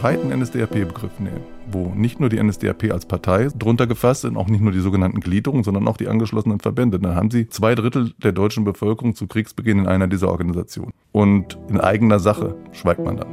breiten 0.00 0.30
NSDAP-Begriff 0.30 1.20
nehmen, 1.20 1.42
wo 1.70 1.92
nicht 1.94 2.20
nur 2.20 2.30
die 2.30 2.42
NSDAP 2.42 2.90
als 2.90 3.04
Partei 3.04 3.48
drunter 3.54 3.86
gefasst 3.86 4.22
sind, 4.22 4.38
auch 4.38 4.48
nicht 4.48 4.62
nur 4.62 4.72
die 4.72 4.80
sogenannten 4.80 5.20
Gliederungen, 5.20 5.62
sondern 5.62 5.86
auch 5.86 5.98
die 5.98 6.08
angeschlossenen 6.08 6.58
Verbände, 6.58 6.98
dann 6.98 7.14
haben 7.14 7.30
sie 7.30 7.48
zwei 7.48 7.74
Drittel 7.74 8.14
der 8.16 8.32
deutschen 8.32 8.64
Bevölkerung 8.64 9.14
zu 9.14 9.26
Kriegsbeginn 9.26 9.80
in 9.80 9.86
einer 9.86 10.06
dieser 10.06 10.30
Organisationen. 10.30 10.94
Und 11.12 11.58
in 11.68 11.78
eigener 11.78 12.18
Sache 12.18 12.56
schweigt 12.72 13.04
man 13.04 13.18
dann. 13.18 13.28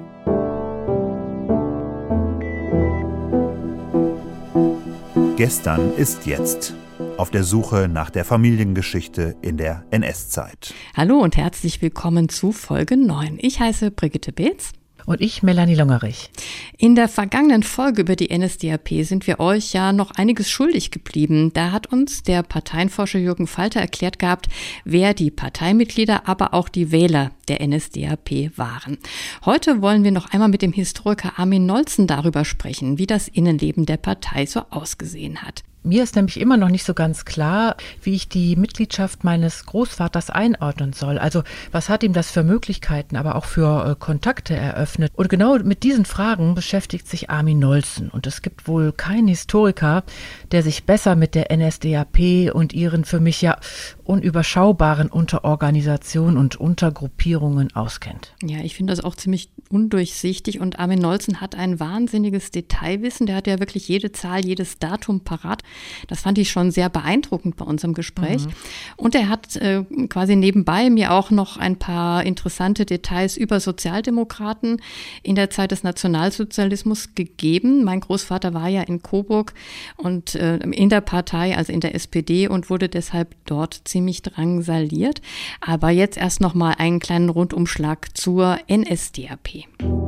Gestern 5.38 5.93
ist 5.95 6.25
jetzt. 6.25 6.75
Auf 7.15 7.29
der 7.29 7.43
Suche 7.43 7.88
nach 7.88 8.09
der 8.09 8.25
Familiengeschichte 8.25 9.38
in 9.41 9.55
der 9.55 9.86
NS-Zeit. 9.91 10.73
Hallo 10.95 11.20
und 11.20 11.38
herzlich 11.38 11.81
willkommen 11.81 12.27
zu 12.27 12.52
Folge 12.52 12.98
9. 12.98 13.38
Ich 13.40 13.62
heiße 13.62 13.90
Brigitte 13.91 14.34
Beetz. 14.34 14.73
Und 15.07 15.21
ich, 15.21 15.41
Melanie 15.41 15.75
Longerich. 15.75 16.29
In 16.77 16.93
der 16.93 17.07
vergangenen 17.07 17.63
Folge 17.63 18.02
über 18.02 18.17
die 18.17 18.38
NSDAP 18.38 18.89
sind 19.05 19.25
wir 19.25 19.39
euch 19.39 19.71
ja 19.71 19.93
noch 19.93 20.11
einiges 20.11 20.52
schuldig 20.52 20.91
geblieben. 20.91 21.53
Da 21.53 21.71
hat 21.71 21.88
uns 21.88 22.23
der 22.23 22.43
Parteienforscher 22.43 23.17
Jürgen 23.17 23.48
Falter 23.48 23.79
erklärt 23.79 24.20
gehabt, 24.20 24.48
wer 24.84 25.13
die 25.13 25.31
Parteimitglieder, 25.31 26.27
aber 26.27 26.53
auch 26.53 26.67
die 26.67 26.91
Wähler 26.91 27.31
der 27.48 27.65
NSDAP 27.65 28.57
waren. 28.57 28.98
Heute 29.45 29.81
wollen 29.81 30.03
wir 30.03 30.12
noch 30.12 30.34
einmal 30.34 30.49
mit 30.49 30.62
dem 30.62 30.73
Historiker 30.73 31.39
Armin 31.39 31.65
Nolzen 31.65 32.05
darüber 32.05 32.43
sprechen, 32.43 32.98
wie 32.98 33.07
das 33.07 33.29
Innenleben 33.29 33.85
der 33.85 33.98
Partei 33.98 34.45
so 34.45 34.63
ausgesehen 34.71 35.41
hat. 35.41 35.63
Mir 35.88 36.04
ist 36.04 36.18
nämlich 36.18 36.40
immer 36.40 36.58
noch 36.58 36.68
nicht 36.68 36.84
so 36.84 36.94
ganz 36.94 37.23
klar, 37.23 37.77
wie 38.02 38.14
ich 38.14 38.27
die 38.27 38.58
Mitgliedschaft 38.58 39.23
meines 39.23 39.66
Großvaters 39.66 40.30
einordnen 40.30 40.91
soll. 40.91 41.18
Also 41.18 41.44
was 41.72 41.88
hat 41.88 42.04
ihm 42.04 42.12
das 42.12 42.29
für 42.29 42.44
Möglichkeiten, 42.44 43.16
aber 43.16 43.35
auch 43.35 43.46
für 43.46 43.91
äh, 43.91 43.96
Kontakte 43.98 44.54
eröffnet? 44.54 45.13
Und 45.16 45.29
genau 45.29 45.57
mit 45.60 45.84
diesen 45.84 46.04
Fragen 46.04 46.55
beschäftigt 46.55 47.07
sich 47.07 47.29
Armin 47.29 47.60
Nolzen. 47.60 48.10
Und 48.10 48.27
es 48.27 48.41
gibt 48.41 48.68
wohl 48.68 48.91
keinen 48.91 49.29
Historiker, 49.29 50.04
der 50.52 50.62
sich 50.62 50.84
besser 50.84 51.16
mit 51.16 51.35
der 51.35 51.55
NSDAP 51.55 52.54
und 52.54 52.74
ihren 52.74 53.05
für 53.05 53.22
mich 53.22 53.41
ja 53.41 53.57
unüberschaubaren 54.04 55.07
Unterorganisationen 55.07 56.38
und 56.38 56.57
Untergruppierungen 56.57 57.74
auskennt. 57.76 58.34
Ja, 58.44 58.60
ich 58.60 58.76
finde 58.76 58.91
das 58.91 59.04
auch 59.04 59.16
ziemlich 59.16 59.49
undurchsichtig 59.70 60.60
und 60.60 60.79
Armin 60.79 60.99
Nolzen 60.99 61.41
hat 61.41 61.55
ein 61.55 61.79
wahnsinniges 61.79 62.51
Detailwissen. 62.51 63.26
Der 63.27 63.35
hat 63.35 63.48
ja 63.48 63.60
wirklich 63.60 63.87
jede 63.87 64.12
Zahl, 64.12 64.46
jedes 64.46 64.79
Datum 64.79 65.22
parat. 65.22 65.63
Das 66.07 66.22
fand 66.22 66.38
ich 66.38 66.50
schon 66.50 66.72
sehr 66.72 66.90
beeindruckend 66.90 67.57
bei 67.57 67.66
unserem 67.66 67.94
Gespräch. 67.94 68.45
Mhm. 68.45 68.51
Und 68.95 69.16
er 69.16 69.29
hat 69.29 69.56
äh, 69.57 69.84
quasi 70.09 70.35
nebenbei 70.35 70.90
mir 70.90 71.13
auch 71.13 71.31
noch 71.31 71.57
ein 71.57 71.78
paar 71.78 72.23
interessante 72.23 72.85
Details 72.85 73.38
über 73.38 73.59
Sozialdemokraten 73.59 74.81
in 75.23 75.35
der 75.35 75.50
Zeit 75.50 75.72
des 75.72 75.84
Nationalsozialismus 75.84 77.16
gegeben. 77.16 77.84
Mein 77.84 78.00
Großvater 78.00 78.53
war 78.53 78.68
ja 78.68 78.81
in 78.84 79.01
Coburg 79.01 79.53
und 79.97 80.35
äh, 80.35 80.57
in 80.57 80.90
der 80.90 81.01
Partei, 81.01 81.57
also 81.57 81.73
in 81.73 81.79
der 81.79 81.95
SPD 81.95 82.47
und 82.47 82.69
wurde 82.69 82.90
deshalb 82.90 83.35
dort 83.45 83.81
ziemlich 83.85 84.22
drangsaliert. 84.22 85.22
Aber 85.62 85.90
jetzt 85.90 86.18
erst 86.18 86.41
noch 86.41 86.53
mal 86.53 86.75
einen 86.78 87.00
kleinen 87.00 87.29
Rundumschlag 87.29 88.16
zur 88.18 88.57
NSDAP. 88.69 89.56
Therapie. 89.58 90.06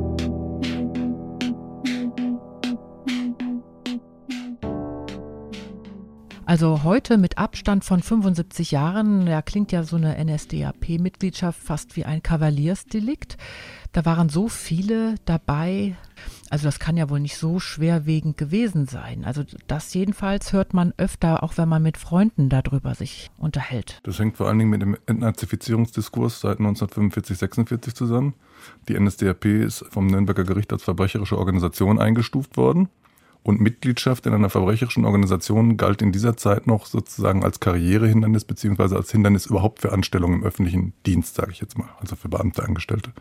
Also 6.50 6.82
heute 6.82 7.16
mit 7.16 7.38
Abstand 7.38 7.84
von 7.84 8.02
75 8.02 8.72
Jahren, 8.72 9.28
ja, 9.28 9.40
klingt 9.40 9.70
ja 9.70 9.84
so 9.84 9.94
eine 9.94 10.16
NSDAP-Mitgliedschaft 10.18 11.62
fast 11.62 11.94
wie 11.94 12.04
ein 12.04 12.24
Kavaliersdelikt. 12.24 13.36
Da 13.92 14.04
waren 14.04 14.28
so 14.28 14.48
viele 14.48 15.14
dabei. 15.26 15.94
Also 16.50 16.64
das 16.64 16.80
kann 16.80 16.96
ja 16.96 17.08
wohl 17.08 17.20
nicht 17.20 17.36
so 17.36 17.60
schwerwiegend 17.60 18.36
gewesen 18.36 18.88
sein. 18.88 19.24
Also 19.24 19.44
das 19.68 19.94
jedenfalls 19.94 20.52
hört 20.52 20.74
man 20.74 20.92
öfter, 20.96 21.44
auch 21.44 21.56
wenn 21.56 21.68
man 21.68 21.84
mit 21.84 21.96
Freunden 21.96 22.48
darüber 22.48 22.96
sich 22.96 23.30
unterhält. 23.38 24.00
Das 24.02 24.18
hängt 24.18 24.36
vor 24.36 24.48
allen 24.48 24.58
Dingen 24.58 24.70
mit 24.70 24.82
dem 24.82 24.96
Entnazifizierungsdiskurs 25.06 26.40
seit 26.40 26.58
1945, 26.58 27.38
46 27.38 27.94
zusammen. 27.94 28.34
Die 28.88 28.98
NSDAP 28.98 29.44
ist 29.44 29.84
vom 29.88 30.08
Nürnberger 30.08 30.42
Gericht 30.42 30.72
als 30.72 30.82
verbrecherische 30.82 31.38
Organisation 31.38 32.00
eingestuft 32.00 32.56
worden. 32.56 32.88
Und 33.42 33.60
Mitgliedschaft 33.60 34.26
in 34.26 34.34
einer 34.34 34.50
verbrecherischen 34.50 35.04
Organisation 35.04 35.76
galt 35.76 36.02
in 36.02 36.12
dieser 36.12 36.36
Zeit 36.36 36.66
noch 36.66 36.86
sozusagen 36.86 37.42
als 37.42 37.58
Karrierehindernis 37.58 38.44
beziehungsweise 38.44 38.96
als 38.96 39.10
Hindernis 39.10 39.46
überhaupt 39.46 39.80
für 39.80 39.92
Anstellungen 39.92 40.40
im 40.40 40.44
öffentlichen 40.44 40.92
Dienst, 41.06 41.36
sage 41.36 41.52
ich 41.52 41.60
jetzt 41.60 41.78
mal, 41.78 41.88
also 42.00 42.16
für 42.16 42.28
Beamte, 42.28 42.62
Angestellte. 42.62 43.12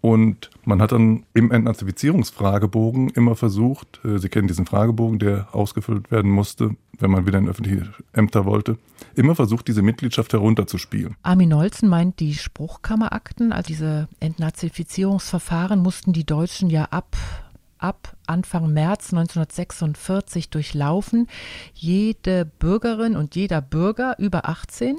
Und 0.00 0.48
man 0.64 0.80
hat 0.80 0.92
dann 0.92 1.24
im 1.34 1.50
Entnazifizierungsfragebogen 1.50 3.10
immer 3.10 3.36
versucht, 3.36 4.00
äh, 4.04 4.18
Sie 4.18 4.30
kennen 4.30 4.48
diesen 4.48 4.64
Fragebogen, 4.64 5.18
der 5.18 5.54
ausgefüllt 5.54 6.10
werden 6.10 6.30
musste, 6.30 6.70
wenn 6.98 7.10
man 7.10 7.26
wieder 7.26 7.38
in 7.38 7.48
öffentliche 7.48 7.92
Ämter 8.12 8.46
wollte, 8.46 8.78
immer 9.14 9.34
versucht, 9.34 9.68
diese 9.68 9.82
Mitgliedschaft 9.82 10.32
herunterzuspielen. 10.32 11.16
Armin 11.22 11.50
Nolzen 11.50 11.88
meint, 11.88 12.18
die 12.20 12.34
Spruchkammerakten, 12.34 13.52
also 13.52 13.68
diese 13.68 14.08
Entnazifizierungsverfahren, 14.20 15.82
mussten 15.82 16.14
die 16.14 16.24
Deutschen 16.24 16.70
ja 16.70 16.84
ab 16.84 17.16
ab 17.82 18.16
Anfang 18.26 18.72
März 18.72 19.12
1946 19.12 20.50
durchlaufen. 20.50 21.26
Jede 21.74 22.44
Bürgerin 22.44 23.16
und 23.16 23.34
jeder 23.34 23.60
Bürger 23.60 24.16
über 24.18 24.48
18, 24.48 24.96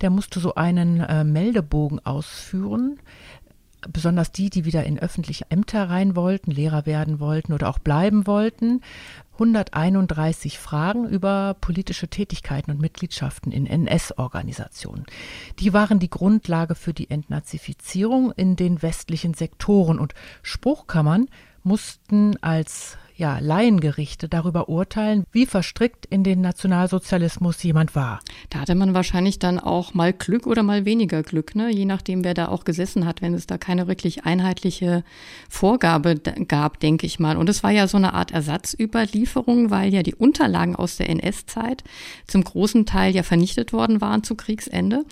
der 0.00 0.10
musste 0.10 0.40
so 0.40 0.54
einen 0.54 1.00
äh, 1.00 1.24
Meldebogen 1.24 2.04
ausführen. 2.04 2.98
Besonders 3.92 4.32
die, 4.32 4.50
die 4.50 4.64
wieder 4.64 4.84
in 4.84 4.98
öffentliche 4.98 5.46
Ämter 5.50 5.88
rein 5.88 6.16
wollten, 6.16 6.50
Lehrer 6.50 6.84
werden 6.84 7.20
wollten 7.20 7.52
oder 7.52 7.68
auch 7.68 7.78
bleiben 7.78 8.26
wollten. 8.26 8.80
131 9.34 10.58
Fragen 10.58 11.06
über 11.08 11.54
politische 11.60 12.08
Tätigkeiten 12.08 12.72
und 12.72 12.80
Mitgliedschaften 12.80 13.52
in 13.52 13.66
NS-Organisationen. 13.66 15.06
Die 15.60 15.72
waren 15.72 16.00
die 16.00 16.10
Grundlage 16.10 16.74
für 16.74 16.92
die 16.92 17.08
Entnazifizierung 17.08 18.32
in 18.32 18.56
den 18.56 18.82
westlichen 18.82 19.34
Sektoren 19.34 20.00
und 20.00 20.14
Spruchkammern 20.42 21.28
mussten 21.68 22.36
als 22.42 22.96
ja, 23.18 23.40
Laiengerichte 23.40 24.28
darüber 24.28 24.68
urteilen, 24.68 25.24
wie 25.32 25.44
verstrickt 25.44 26.06
in 26.06 26.22
den 26.22 26.40
Nationalsozialismus 26.40 27.60
jemand 27.64 27.96
war. 27.96 28.20
Da 28.48 28.60
hatte 28.60 28.76
man 28.76 28.94
wahrscheinlich 28.94 29.40
dann 29.40 29.58
auch 29.58 29.92
mal 29.92 30.12
Glück 30.12 30.46
oder 30.46 30.62
mal 30.62 30.84
weniger 30.84 31.24
Glück, 31.24 31.56
ne? 31.56 31.68
je 31.68 31.84
nachdem, 31.84 32.22
wer 32.22 32.34
da 32.34 32.46
auch 32.46 32.62
gesessen 32.62 33.04
hat, 33.06 33.20
wenn 33.20 33.34
es 33.34 33.48
da 33.48 33.58
keine 33.58 33.88
wirklich 33.88 34.24
einheitliche 34.24 35.02
Vorgabe 35.48 36.14
gab, 36.46 36.78
denke 36.78 37.06
ich 37.06 37.18
mal. 37.18 37.36
Und 37.36 37.48
es 37.48 37.64
war 37.64 37.72
ja 37.72 37.88
so 37.88 37.96
eine 37.96 38.14
Art 38.14 38.30
Ersatzüberlieferung, 38.30 39.70
weil 39.70 39.92
ja 39.92 40.04
die 40.04 40.14
Unterlagen 40.14 40.76
aus 40.76 40.96
der 40.96 41.10
NS-Zeit 41.10 41.82
zum 42.28 42.44
großen 42.44 42.86
Teil 42.86 43.16
ja 43.16 43.24
vernichtet 43.24 43.72
worden 43.72 44.00
waren 44.00 44.22
zu 44.22 44.36
Kriegsende. 44.36 45.04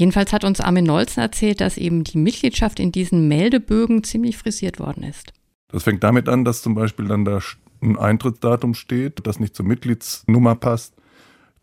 Jedenfalls 0.00 0.32
hat 0.32 0.44
uns 0.44 0.60
Armin 0.60 0.86
Nolzen 0.86 1.20
erzählt, 1.20 1.60
dass 1.60 1.76
eben 1.76 2.04
die 2.04 2.18
Mitgliedschaft 2.18 2.80
in 2.80 2.90
diesen 2.90 3.28
Meldebögen 3.28 4.02
ziemlich 4.02 4.38
frisiert 4.38 4.80
worden 4.80 5.02
ist. 5.02 5.34
Das 5.74 5.82
fängt 5.82 6.04
damit 6.04 6.28
an, 6.28 6.44
dass 6.44 6.62
zum 6.62 6.76
Beispiel 6.76 7.08
dann 7.08 7.24
da 7.24 7.40
ein 7.82 7.98
Eintrittsdatum 7.98 8.74
steht, 8.74 9.26
das 9.26 9.40
nicht 9.40 9.56
zur 9.56 9.66
Mitgliedsnummer 9.66 10.54
passt. 10.54 10.94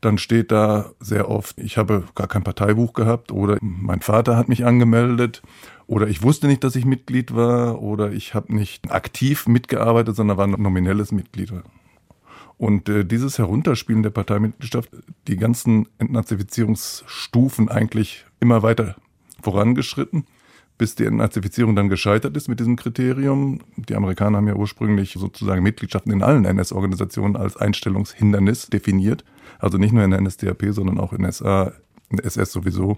Dann 0.01 0.17
steht 0.17 0.51
da 0.51 0.91
sehr 0.99 1.29
oft, 1.29 1.57
ich 1.57 1.77
habe 1.77 2.03
gar 2.13 2.27
kein 2.27 2.43
Parteibuch 2.43 2.91
gehabt 2.91 3.31
oder 3.31 3.57
mein 3.61 4.01
Vater 4.01 4.35
hat 4.35 4.49
mich 4.49 4.65
angemeldet 4.65 5.41
oder 5.87 6.09
ich 6.09 6.23
wusste 6.23 6.47
nicht, 6.47 6.61
dass 6.65 6.75
ich 6.75 6.83
Mitglied 6.83 7.33
war 7.35 7.81
oder 7.81 8.11
ich 8.11 8.33
habe 8.33 8.53
nicht 8.53 8.91
aktiv 8.91 9.47
mitgearbeitet, 9.47 10.17
sondern 10.17 10.35
war 10.35 10.45
ein 10.45 10.61
nominelles 10.61 11.13
Mitglied. 11.13 11.53
Und 12.57 12.89
äh, 12.89 13.05
dieses 13.05 13.37
Herunterspielen 13.37 14.03
der 14.03 14.09
Parteimitgliedschaft, 14.09 14.89
die 15.29 15.37
ganzen 15.37 15.87
Entnazifizierungsstufen 15.99 17.69
eigentlich 17.69 18.25
immer 18.41 18.61
weiter 18.61 18.97
vorangeschritten 19.41 20.25
bis 20.81 20.95
die 20.95 21.05
Entnazifizierung 21.05 21.75
dann 21.75 21.89
gescheitert 21.89 22.35
ist 22.35 22.47
mit 22.47 22.59
diesem 22.59 22.75
Kriterium. 22.75 23.59
Die 23.75 23.93
Amerikaner 23.93 24.39
haben 24.39 24.47
ja 24.47 24.55
ursprünglich 24.55 25.13
sozusagen 25.13 25.61
Mitgliedschaften 25.61 26.11
in 26.11 26.23
allen 26.23 26.43
NS-Organisationen 26.43 27.35
als 27.35 27.55
Einstellungshindernis 27.55 28.65
definiert. 28.65 29.23
Also 29.59 29.77
nicht 29.77 29.91
nur 29.91 30.03
in 30.03 30.09
der 30.09 30.19
NSDAP, 30.19 30.69
sondern 30.71 30.99
auch 30.99 31.13
in 31.13 31.31
SA, 31.31 31.73
in 32.09 32.17
SS 32.17 32.51
sowieso 32.51 32.97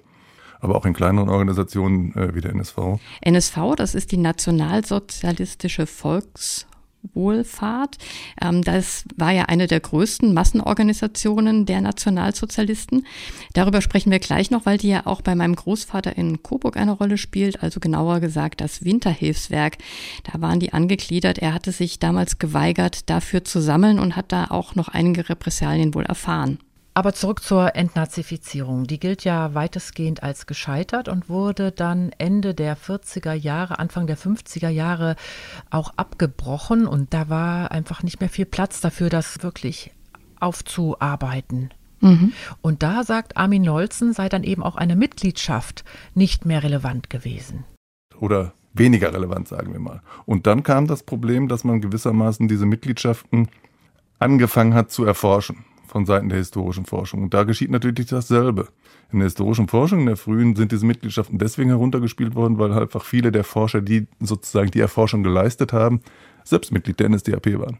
aber 0.62 0.78
auch 0.78 0.86
in 0.86 0.94
kleineren 0.94 1.28
Organisationen 1.28 2.16
äh, 2.16 2.34
wie 2.34 2.40
der 2.40 2.52
NSV. 2.52 2.78
NSV, 3.20 3.58
das 3.76 3.96
ist 3.96 4.14
die 4.14 4.18
Nationalsozialistische 4.18 5.86
Volks 5.86 6.68
Wohlfahrt. 7.14 7.98
Ähm, 8.42 8.64
das 8.64 9.06
war 9.16 9.32
ja 9.32 9.46
eine 9.46 9.68
der 9.68 9.80
größten 9.80 10.34
Massenorganisationen 10.34 11.66
der 11.66 11.82
Nationalsozialisten. 11.82 13.06
Darüber 13.54 13.82
sprechen 13.82 14.12
wir 14.12 14.20
gleich 14.20 14.52
noch, 14.52 14.66
weil 14.66 14.78
die 14.78 14.90
ja 14.90 15.06
auch 15.06 15.22
bei 15.22 15.36
meinem 15.36 15.56
Großvater 15.56 16.18
in 16.18 16.44
Coburg 16.44 16.78
eine 16.78 16.92
Rolle 16.92 17.18
spielt, 17.18 17.62
also 17.62 17.80
genauer 17.80 18.20
gesagt 18.20 18.62
das 18.62 18.84
Winterhilfswerk. 18.84 19.78
Da 20.24 20.42
waren 20.42 20.60
die 20.60 20.74
angegliedert. 20.74 21.40
Er 21.40 21.54
hatte 21.54 21.72
sich 21.72 22.00
damals 22.00 22.40
geweigert, 22.40 23.10
dafür 23.10 23.44
zu 23.44 23.62
sammeln 23.62 24.00
und 24.00 24.16
hat 24.16 24.32
da 24.32 24.46
auch 24.46 24.76
noch 24.76 24.88
einige 24.88 25.30
Repressalien 25.30 25.94
wohl 25.94 26.06
erfahren. 26.06 26.60
Aber 26.96 27.14
zurück 27.14 27.42
zur 27.42 27.76
Entnazifizierung. 27.76 28.86
Die 28.86 29.00
gilt 29.00 29.24
ja 29.24 29.56
weitestgehend 29.56 30.22
als 30.22 30.46
gescheitert 30.46 31.08
und 31.08 31.28
wurde 31.28 31.72
dann 31.72 32.12
Ende 32.20 32.54
der 32.54 32.78
40er 32.78 33.34
Jahre, 33.34 33.80
Anfang 33.80 34.06
der 34.06 34.18
50er 34.18 34.70
Jahre 34.70 35.16
auch 35.72 35.94
abgebrochen. 35.98 36.86
Und 36.86 37.14
da 37.14 37.30
war 37.30 37.72
einfach 37.72 38.04
nicht 38.04 38.20
mehr 38.20 38.30
viel 38.30 38.46
Platz 38.46 38.80
dafür, 38.80 39.10
das 39.10 39.42
wirklich 39.42 39.92
aufzuarbeiten. 40.40 41.72
Mhm. 42.02 42.34
Und 42.62 42.84
da 42.84 43.04
sagt 43.04 43.38
Armin 43.38 43.64
Nolzen, 43.64 44.14
sei 44.14 44.30
dann 44.30 44.44
eben 44.44 44.62
auch 44.62 44.76
eine 44.76 44.96
Mitgliedschaft 44.96 45.84
nicht 46.14 46.46
mehr 46.46 46.62
relevant 46.62 47.10
gewesen. 47.10 47.64
Oder 48.20 48.54
weniger 48.74 49.12
relevant, 49.14 49.48
sagen 49.48 49.74
wir 49.74 49.80
mal. 49.80 50.02
Und 50.26 50.46
dann 50.46 50.62
kam 50.62 50.86
das 50.86 51.02
Problem, 51.02 51.48
dass 51.48 51.64
man 51.64 51.82
gewissermaßen 51.82 52.48
diese 52.48 52.68
Mitgliedschaften 52.68 53.48
angefangen 54.20 54.76
hat 54.76 54.92
zu 54.92 55.06
erforschen 55.06 55.66
von 55.88 56.06
Seiten 56.06 56.30
der 56.30 56.38
historischen 56.38 56.86
Forschung. 56.86 57.24
Und 57.24 57.34
da 57.34 57.44
geschieht 57.44 57.72
natürlich 57.72 58.08
dasselbe. 58.08 58.68
In 59.12 59.20
der 59.20 59.28
historischen 59.28 59.68
Forschung, 59.68 60.02
in 60.02 60.06
der 60.08 60.18
frühen, 60.18 60.56
sind 60.56 60.72
diese 60.72 60.86
Mitgliedschaften 60.86 61.38
deswegen 61.38 61.70
heruntergespielt 61.70 62.36
worden, 62.36 62.58
weil 62.58 62.74
halt 62.74 62.84
einfach 62.84 63.04
viele 63.04 63.32
der 63.32 63.44
Forscher, 63.44 63.82
die 63.82 64.08
sozusagen 64.20 64.72
die 64.72 64.80
Erforschung 64.80 65.24
geleistet 65.24 65.74
haben, 65.74 66.02
selbst 66.44 66.72
Mitglied 66.72 67.00
der 67.00 67.10
NSDAP 67.10 67.60
waren 67.60 67.80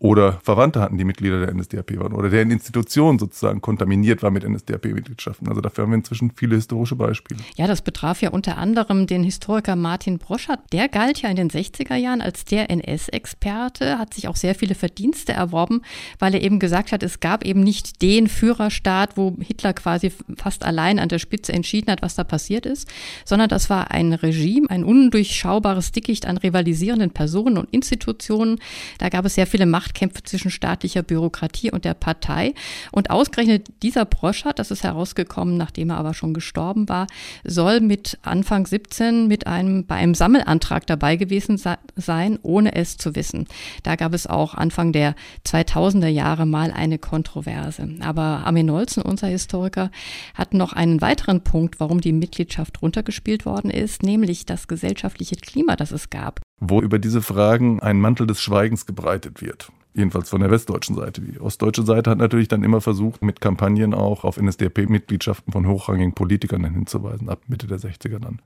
oder 0.00 0.40
Verwandte 0.42 0.80
hatten, 0.80 0.96
die 0.96 1.04
Mitglieder 1.04 1.44
der 1.44 1.54
NSDAP 1.54 1.98
waren 1.98 2.14
oder 2.14 2.30
deren 2.30 2.50
Institution 2.50 3.18
sozusagen 3.18 3.60
kontaminiert 3.60 4.22
war 4.22 4.30
mit 4.30 4.48
NSDAP-Mitgliedschaften. 4.48 5.46
Also 5.46 5.60
dafür 5.60 5.84
haben 5.84 5.90
wir 5.90 5.98
inzwischen 5.98 6.32
viele 6.34 6.56
historische 6.56 6.96
Beispiele. 6.96 7.40
Ja, 7.56 7.66
das 7.66 7.82
betraf 7.82 8.22
ja 8.22 8.30
unter 8.30 8.56
anderem 8.56 9.06
den 9.06 9.22
Historiker 9.22 9.76
Martin 9.76 10.16
Broschert. 10.16 10.60
Der 10.72 10.88
galt 10.88 11.20
ja 11.20 11.28
in 11.28 11.36
den 11.36 11.50
60er 11.50 11.96
Jahren 11.96 12.22
als 12.22 12.46
der 12.46 12.70
NS-Experte, 12.70 13.98
hat 13.98 14.14
sich 14.14 14.26
auch 14.26 14.36
sehr 14.36 14.54
viele 14.54 14.74
Verdienste 14.74 15.34
erworben, 15.34 15.82
weil 16.18 16.34
er 16.34 16.42
eben 16.42 16.60
gesagt 16.60 16.92
hat, 16.92 17.02
es 17.02 17.20
gab 17.20 17.44
eben 17.44 17.60
nicht 17.60 18.00
den 18.00 18.26
Führerstaat, 18.26 19.18
wo 19.18 19.36
Hitler 19.38 19.74
quasi 19.74 20.12
fast 20.38 20.64
allein 20.64 20.98
an 20.98 21.10
der 21.10 21.18
Spitze 21.18 21.52
entschieden 21.52 21.92
hat, 21.92 22.00
was 22.00 22.14
da 22.14 22.24
passiert 22.24 22.64
ist, 22.64 22.88
sondern 23.26 23.50
das 23.50 23.68
war 23.68 23.90
ein 23.90 24.14
Regime, 24.14 24.70
ein 24.70 24.82
undurchschaubares 24.82 25.92
Dickicht 25.92 26.24
an 26.24 26.38
rivalisierenden 26.38 27.10
Personen 27.10 27.58
und 27.58 27.68
Institutionen. 27.70 28.60
Da 28.96 29.10
gab 29.10 29.26
es 29.26 29.34
sehr 29.34 29.46
viele 29.46 29.66
Macht 29.66 29.89
Machtkämpfe 29.90 30.22
zwischen 30.22 30.50
staatlicher 30.50 31.02
Bürokratie 31.02 31.70
und 31.70 31.84
der 31.84 31.94
Partei. 31.94 32.54
Und 32.92 33.10
ausgerechnet 33.10 33.68
dieser 33.82 34.04
Broschert, 34.04 34.58
das 34.58 34.70
ist 34.70 34.84
herausgekommen, 34.84 35.56
nachdem 35.56 35.90
er 35.90 35.98
aber 35.98 36.14
schon 36.14 36.34
gestorben 36.34 36.88
war, 36.88 37.06
soll 37.44 37.80
mit 37.80 38.18
Anfang 38.22 38.66
17 38.66 39.26
mit 39.26 39.46
einem, 39.46 39.86
bei 39.86 39.96
einem 39.96 40.14
Sammelantrag 40.14 40.86
dabei 40.86 41.16
gewesen 41.16 41.58
sein, 41.58 42.38
ohne 42.42 42.74
es 42.74 42.96
zu 42.96 43.14
wissen. 43.14 43.46
Da 43.82 43.96
gab 43.96 44.14
es 44.14 44.26
auch 44.26 44.54
Anfang 44.54 44.92
der 44.92 45.14
2000er 45.46 46.08
Jahre 46.08 46.46
mal 46.46 46.70
eine 46.70 46.98
Kontroverse. 46.98 47.88
Aber 48.00 48.44
Armin 48.44 48.66
Nolzen, 48.66 49.02
unser 49.02 49.28
Historiker, 49.28 49.90
hat 50.34 50.54
noch 50.54 50.72
einen 50.72 51.00
weiteren 51.00 51.42
Punkt, 51.42 51.80
warum 51.80 52.00
die 52.00 52.12
Mitgliedschaft 52.12 52.82
runtergespielt 52.82 53.44
worden 53.44 53.70
ist, 53.70 54.02
nämlich 54.02 54.46
das 54.46 54.68
gesellschaftliche 54.68 55.36
Klima, 55.36 55.76
das 55.76 55.90
es 55.90 56.10
gab. 56.10 56.40
Wo 56.60 56.80
über 56.80 56.98
diese 56.98 57.22
Fragen 57.22 57.80
ein 57.80 58.00
Mantel 58.00 58.26
des 58.26 58.40
Schweigens 58.40 58.84
gebreitet 58.86 59.40
wird. 59.40 59.72
Jedenfalls 59.92 60.30
von 60.30 60.40
der 60.40 60.50
westdeutschen 60.50 60.94
Seite. 60.94 61.20
Die 61.20 61.40
ostdeutsche 61.40 61.82
Seite 61.82 62.10
hat 62.10 62.18
natürlich 62.18 62.48
dann 62.48 62.62
immer 62.62 62.80
versucht, 62.80 63.22
mit 63.22 63.40
Kampagnen 63.40 63.92
auch 63.92 64.24
auf 64.24 64.40
NSDAP-Mitgliedschaften 64.40 65.52
von 65.52 65.66
hochrangigen 65.66 66.14
Politikern 66.14 66.64
hinzuweisen, 66.64 67.28
ab 67.28 67.40
Mitte 67.48 67.66
der 67.66 67.78
60er 67.78 68.20
dann. 68.20 68.40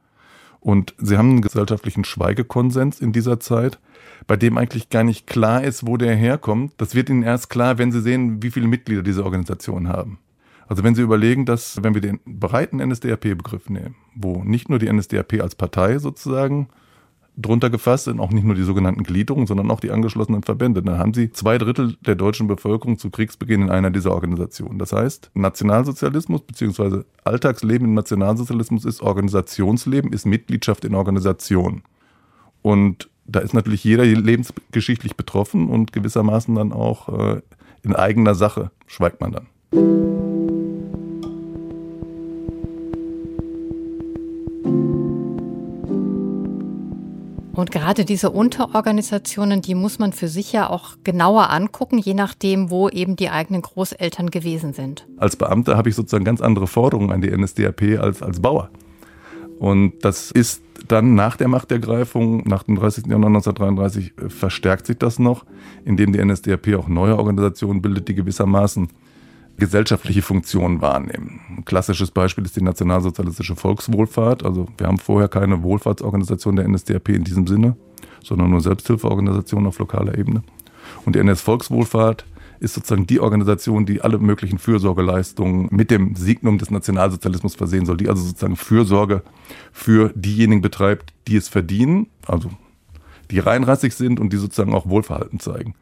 Und 0.60 0.94
sie 0.96 1.18
haben 1.18 1.30
einen 1.30 1.42
gesellschaftlichen 1.42 2.04
Schweigekonsens 2.04 2.98
in 2.98 3.12
dieser 3.12 3.38
Zeit, 3.38 3.78
bei 4.26 4.36
dem 4.36 4.56
eigentlich 4.56 4.88
gar 4.88 5.04
nicht 5.04 5.26
klar 5.26 5.62
ist, 5.62 5.86
wo 5.86 5.98
der 5.98 6.16
herkommt. 6.16 6.72
Das 6.78 6.94
wird 6.94 7.10
ihnen 7.10 7.22
erst 7.22 7.50
klar, 7.50 7.76
wenn 7.76 7.92
sie 7.92 8.00
sehen, 8.00 8.42
wie 8.42 8.50
viele 8.50 8.66
Mitglieder 8.66 9.02
diese 9.02 9.24
Organisationen 9.24 9.88
haben. 9.88 10.18
Also 10.66 10.82
wenn 10.82 10.94
Sie 10.94 11.02
überlegen, 11.02 11.44
dass, 11.44 11.82
wenn 11.82 11.92
wir 11.92 12.00
den 12.00 12.20
breiten 12.24 12.78
NSDAP-Begriff 12.78 13.68
nehmen, 13.68 13.96
wo 14.14 14.42
nicht 14.42 14.70
nur 14.70 14.78
die 14.78 14.90
NSDAP 14.90 15.42
als 15.42 15.54
Partei 15.54 15.98
sozusagen 15.98 16.68
drunter 17.36 17.70
gefasst 17.70 18.04
sind, 18.04 18.20
auch 18.20 18.30
nicht 18.30 18.44
nur 18.44 18.54
die 18.54 18.62
sogenannten 18.62 19.02
Gliederungen, 19.02 19.46
sondern 19.46 19.70
auch 19.70 19.80
die 19.80 19.90
angeschlossenen 19.90 20.42
Verbände. 20.42 20.82
Dann 20.82 20.98
haben 20.98 21.14
sie 21.14 21.32
zwei 21.32 21.58
Drittel 21.58 21.96
der 22.00 22.14
deutschen 22.14 22.46
Bevölkerung 22.46 22.98
zu 22.98 23.10
Kriegsbeginn 23.10 23.62
in 23.62 23.70
einer 23.70 23.90
dieser 23.90 24.12
Organisationen. 24.12 24.78
Das 24.78 24.92
heißt, 24.92 25.30
Nationalsozialismus 25.34 26.42
bzw. 26.42 27.02
Alltagsleben 27.24 27.88
im 27.88 27.94
Nationalsozialismus 27.94 28.84
ist 28.84 29.02
Organisationsleben, 29.02 30.12
ist 30.12 30.26
Mitgliedschaft 30.26 30.84
in 30.84 30.94
Organisationen. 30.94 31.82
Und 32.62 33.10
da 33.26 33.40
ist 33.40 33.54
natürlich 33.54 33.82
jeder 33.84 34.04
lebensgeschichtlich 34.04 35.16
betroffen 35.16 35.68
und 35.68 35.92
gewissermaßen 35.92 36.54
dann 36.54 36.72
auch 36.72 37.08
äh, 37.08 37.40
in 37.82 37.94
eigener 37.94 38.34
Sache 38.34 38.70
schweigt 38.86 39.20
man 39.20 39.32
dann. 39.32 39.46
Und 47.54 47.70
gerade 47.70 48.04
diese 48.04 48.30
Unterorganisationen, 48.30 49.62
die 49.62 49.74
muss 49.74 49.98
man 49.98 50.12
für 50.12 50.28
sich 50.28 50.52
ja 50.52 50.68
auch 50.68 50.96
genauer 51.04 51.50
angucken, 51.50 51.98
je 51.98 52.14
nachdem, 52.14 52.70
wo 52.70 52.88
eben 52.88 53.16
die 53.16 53.30
eigenen 53.30 53.62
Großeltern 53.62 54.30
gewesen 54.30 54.72
sind. 54.72 55.06
Als 55.18 55.36
Beamter 55.36 55.76
habe 55.76 55.88
ich 55.88 55.94
sozusagen 55.94 56.24
ganz 56.24 56.40
andere 56.40 56.66
Forderungen 56.66 57.12
an 57.12 57.20
die 57.20 57.30
NSDAP 57.30 58.00
als 58.00 58.22
als 58.22 58.40
Bauer. 58.40 58.70
Und 59.58 60.04
das 60.04 60.30
ist 60.32 60.62
dann 60.88 61.14
nach 61.14 61.36
der 61.36 61.48
Machtergreifung, 61.48 62.46
nach 62.46 62.64
dem 62.64 62.76
30. 62.76 63.06
Januar 63.06 63.28
1933, 63.28 64.12
äh, 64.18 64.28
verstärkt 64.28 64.86
sich 64.86 64.98
das 64.98 65.18
noch, 65.18 65.44
indem 65.84 66.12
die 66.12 66.22
NSDAP 66.22 66.74
auch 66.76 66.88
neue 66.88 67.16
Organisationen 67.16 67.80
bildet, 67.80 68.08
die 68.08 68.14
gewissermaßen 68.14 68.88
gesellschaftliche 69.56 70.22
Funktionen 70.22 70.80
wahrnehmen. 70.80 71.40
Ein 71.48 71.64
klassisches 71.64 72.10
Beispiel 72.10 72.44
ist 72.44 72.56
die 72.56 72.62
nationalsozialistische 72.62 73.56
Volkswohlfahrt. 73.56 74.44
Also 74.44 74.66
wir 74.78 74.86
haben 74.86 74.98
vorher 74.98 75.28
keine 75.28 75.62
Wohlfahrtsorganisation 75.62 76.56
der 76.56 76.68
NSDAP 76.68 77.10
in 77.10 77.24
diesem 77.24 77.46
Sinne, 77.46 77.76
sondern 78.22 78.50
nur 78.50 78.60
Selbsthilfeorganisationen 78.60 79.68
auf 79.68 79.78
lokaler 79.78 80.18
Ebene. 80.18 80.42
Und 81.04 81.14
die 81.14 81.20
NS 81.20 81.40
Volkswohlfahrt 81.40 82.24
ist 82.60 82.74
sozusagen 82.74 83.06
die 83.06 83.20
Organisation, 83.20 83.86
die 83.86 84.00
alle 84.00 84.18
möglichen 84.18 84.58
Fürsorgeleistungen 84.58 85.68
mit 85.70 85.90
dem 85.90 86.16
Signum 86.16 86.58
des 86.58 86.70
Nationalsozialismus 86.70 87.54
versehen 87.54 87.84
soll, 87.84 87.96
die 87.96 88.08
also 88.08 88.22
sozusagen 88.22 88.56
Fürsorge 88.56 89.22
für 89.72 90.12
diejenigen 90.14 90.62
betreibt, 90.62 91.12
die 91.28 91.36
es 91.36 91.48
verdienen, 91.48 92.08
also 92.26 92.50
die 93.30 93.38
reinrassig 93.38 93.94
sind 93.94 94.20
und 94.20 94.32
die 94.32 94.36
sozusagen 94.36 94.74
auch 94.74 94.88
Wohlverhalten 94.88 95.40
zeigen. 95.40 95.74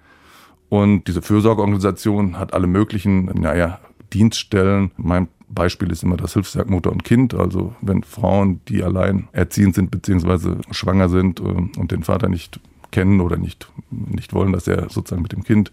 Und 0.73 1.07
diese 1.07 1.21
Fürsorgeorganisation 1.21 2.39
hat 2.39 2.55
alle 2.55 2.67
möglichen, 2.67 3.27
naja, 3.27 3.79
Dienststellen. 4.15 4.91
Mein 4.97 5.29
Beispiel 5.51 5.93
ist 5.93 6.03
immer 6.03 6.17
das 6.17 6.33
Hilfswerk 6.33 6.71
Mutter 6.71 6.91
und 6.91 7.05
Kind. 7.05 7.35
Also 7.35 7.75
wenn 7.83 8.03
Frauen, 8.03 8.63
die 8.69 8.83
allein 8.83 9.29
erziehend 9.33 9.75
sind 9.75 9.91
bzw. 9.91 10.63
schwanger 10.71 11.11
sind 11.11 11.41
äh, 11.41 11.43
und 11.43 11.91
den 11.91 12.05
Vater 12.05 12.31
nicht 12.31 12.59
kennen 12.91 13.21
oder 13.21 13.37
nicht, 13.37 13.71
nicht 13.91 14.33
wollen, 14.33 14.55
dass 14.55 14.67
er 14.67 14.89
sozusagen 14.89 15.21
mit 15.21 15.33
dem 15.33 15.45
Kind 15.45 15.73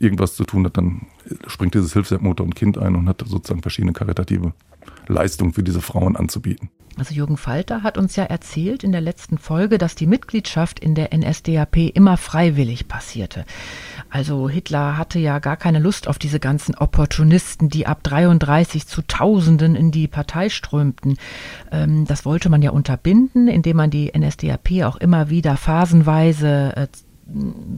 irgendwas 0.00 0.34
zu 0.34 0.44
tun 0.44 0.64
hat, 0.64 0.78
dann 0.78 1.02
springt 1.46 1.74
dieses 1.74 1.92
Hilfswerk 1.92 2.22
Mutter 2.22 2.42
und 2.42 2.54
Kind 2.54 2.78
ein 2.78 2.96
und 2.96 3.06
hat 3.06 3.22
sozusagen 3.26 3.60
verschiedene 3.60 3.92
karitative 3.92 4.54
Leistungen 5.08 5.52
für 5.52 5.62
diese 5.62 5.82
Frauen 5.82 6.16
anzubieten. 6.16 6.70
Also 6.98 7.14
Jürgen 7.14 7.36
Falter 7.36 7.84
hat 7.84 7.96
uns 7.96 8.16
ja 8.16 8.24
erzählt 8.24 8.82
in 8.82 8.90
der 8.90 9.00
letzten 9.00 9.38
Folge, 9.38 9.78
dass 9.78 9.94
die 9.94 10.06
Mitgliedschaft 10.06 10.80
in 10.80 10.96
der 10.96 11.16
NSDAP 11.16 11.76
immer 11.94 12.16
freiwillig 12.16 12.88
passierte. 12.88 13.44
Also 14.10 14.48
Hitler 14.48 14.96
hatte 14.96 15.18
ja 15.18 15.38
gar 15.38 15.56
keine 15.56 15.78
Lust 15.78 16.08
auf 16.08 16.18
diese 16.18 16.40
ganzen 16.40 16.74
Opportunisten, 16.74 17.68
die 17.68 17.86
ab 17.86 18.02
33 18.02 18.86
zu 18.86 19.02
Tausenden 19.02 19.76
in 19.76 19.90
die 19.90 20.08
Partei 20.08 20.48
strömten. 20.48 21.18
Ähm, 21.70 22.06
das 22.06 22.24
wollte 22.24 22.48
man 22.48 22.62
ja 22.62 22.70
unterbinden, 22.70 23.48
indem 23.48 23.76
man 23.76 23.90
die 23.90 24.12
NSDAP 24.16 24.82
auch 24.84 24.96
immer 24.96 25.30
wieder 25.30 25.56
phasenweise 25.56 26.76
äh, 26.76 26.86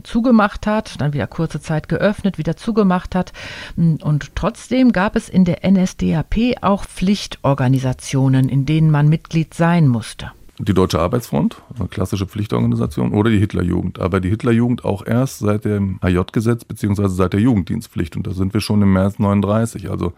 zugemacht 0.03 0.65
hat, 0.65 1.01
dann 1.01 1.13
wieder 1.13 1.27
kurze 1.27 1.59
Zeit 1.59 1.89
geöffnet, 1.89 2.37
wieder 2.37 2.55
zugemacht 2.55 3.15
hat. 3.15 3.33
Und 3.75 4.35
trotzdem 4.35 4.93
gab 4.93 5.15
es 5.15 5.27
in 5.29 5.45
der 5.45 5.69
NSDAP 5.69 6.55
auch 6.61 6.85
Pflichtorganisationen, 6.85 8.47
in 8.47 8.65
denen 8.65 8.91
man 8.91 9.09
Mitglied 9.09 9.53
sein 9.53 9.87
musste. 9.87 10.31
Die 10.63 10.75
Deutsche 10.75 10.99
Arbeitsfront, 10.99 11.59
eine 11.79 11.87
klassische 11.87 12.27
Pflichtorganisation, 12.27 13.13
oder 13.13 13.31
die 13.31 13.39
Hitlerjugend. 13.39 13.99
Aber 13.99 14.19
die 14.19 14.29
Hitlerjugend 14.29 14.85
auch 14.85 15.03
erst 15.03 15.39
seit 15.39 15.65
dem 15.65 15.99
HJ-Gesetz 16.03 16.65
beziehungsweise 16.65 17.15
seit 17.15 17.33
der 17.33 17.39
Jugenddienstpflicht. 17.39 18.15
Und 18.15 18.27
da 18.27 18.31
sind 18.31 18.53
wir 18.53 18.61
schon 18.61 18.79
im 18.83 18.93
März 18.93 19.17
39. 19.17 19.89
Also 19.89 20.13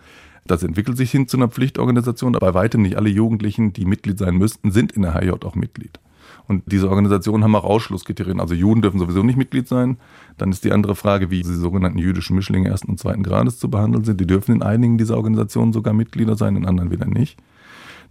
das 0.46 0.64
entwickelt 0.64 0.98
sich 0.98 1.12
hin 1.12 1.30
zu 1.30 1.38
einer 1.38 1.48
Pflichtorganisation, 1.48 2.36
aber 2.36 2.52
bei 2.52 2.60
weitem 2.60 2.82
nicht 2.82 2.98
alle 2.98 3.08
Jugendlichen, 3.08 3.72
die 3.72 3.86
Mitglied 3.86 4.20
sein 4.20 4.36
müssten, 4.36 4.72
sind 4.72 4.92
in 4.92 5.04
der 5.04 5.14
HJ 5.14 5.46
auch 5.46 5.56
Mitglied. 5.56 6.02
Und 6.46 6.64
diese 6.66 6.90
Organisationen 6.90 7.46
haben 7.46 7.56
auch 7.56 7.64
Ausschlusskriterien. 7.64 8.42
Also 8.42 8.54
Juden 8.54 8.82
dürfen 8.82 9.00
sowieso 9.00 9.24
nicht 9.24 9.38
Mitglied 9.38 9.70
sein. 9.70 9.96
Dann 10.38 10.52
ist 10.52 10.66
die 10.66 10.74
andere 10.74 10.96
Frage, 10.96 11.32
wie 11.32 11.42
die 11.42 11.54
sogenannten 11.54 12.00
jüdischen 12.00 12.36
Mischlinge 12.36 12.68
ersten 12.68 12.90
und 12.90 13.00
zweiten 13.00 13.24
Grades 13.24 13.60
zu 13.60 13.70
behandeln 13.70 14.04
sind. 14.04 14.20
Die 14.20 14.28
dürfen 14.28 14.56
in 14.56 14.62
einigen 14.62 14.98
dieser 14.98 15.16
Organisationen 15.16 15.72
sogar 15.72 15.94
Mitglieder 15.94 16.36
sein, 16.36 16.58
in 16.58 16.66
anderen 16.66 16.92
wieder 16.92 17.06
nicht. 17.06 17.40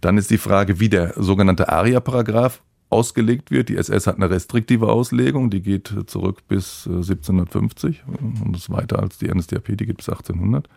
Dann 0.03 0.17
ist 0.17 0.29
die 0.29 0.37
Frage, 0.37 0.81
wie 0.81 0.89
der 0.89 1.13
sogenannte 1.15 1.69
ARIA-Paragraph 1.69 2.61
ausgelegt 2.89 3.51
wird. 3.51 3.69
Die 3.69 3.77
SS 3.77 4.05
hat 4.05 4.17
eine 4.17 4.29
restriktive 4.29 4.89
Auslegung, 4.89 5.49
die 5.49 5.61
geht 5.61 5.93
zurück 6.07 6.45
bis 6.49 6.85
1750 6.85 8.03
äh, 8.05 8.43
und 8.43 8.55
ist 8.55 8.69
weiter 8.69 8.99
als 8.99 9.17
die 9.17 9.33
NSDAP, 9.33 9.77
die 9.77 9.85
geht 9.85 9.97
bis 9.97 10.09
1800. 10.09 10.67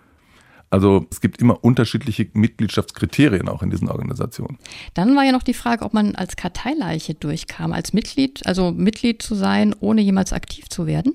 Also 0.71 1.06
es 1.11 1.21
gibt 1.21 1.40
immer 1.40 1.64
unterschiedliche 1.64 2.28
Mitgliedschaftskriterien 2.35 3.49
auch 3.49 3.62
in 3.62 3.71
diesen 3.71 3.88
Organisationen. 3.88 4.59
Dann 4.95 5.16
war 5.16 5.25
ja 5.25 5.33
noch 5.33 5.42
die 5.42 5.54
Frage, 5.54 5.85
ob 5.85 5.92
man 5.92 6.14
als 6.14 6.37
Karteileiche 6.37 7.14
durchkam, 7.14 7.73
als 7.73 7.92
Mitglied, 7.92 8.47
also 8.47 8.71
Mitglied 8.71 9.23
zu 9.23 9.35
sein, 9.35 9.75
ohne 9.80 10.02
jemals 10.02 10.33
aktiv 10.33 10.68
zu 10.68 10.87
werden. 10.87 11.14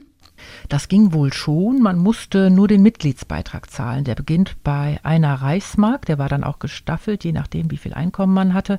Das 0.69 0.87
ging 0.87 1.13
wohl 1.13 1.33
schon. 1.33 1.81
Man 1.81 1.97
musste 1.97 2.49
nur 2.49 2.67
den 2.67 2.81
Mitgliedsbeitrag 2.81 3.69
zahlen. 3.69 4.03
Der 4.03 4.15
beginnt 4.15 4.57
bei 4.63 4.99
einer 5.03 5.35
Reichsmark. 5.35 6.05
Der 6.05 6.17
war 6.17 6.29
dann 6.29 6.43
auch 6.43 6.59
gestaffelt, 6.59 7.23
je 7.23 7.31
nachdem, 7.31 7.71
wie 7.71 7.77
viel 7.77 7.93
Einkommen 7.93 8.33
man 8.33 8.53
hatte. 8.53 8.77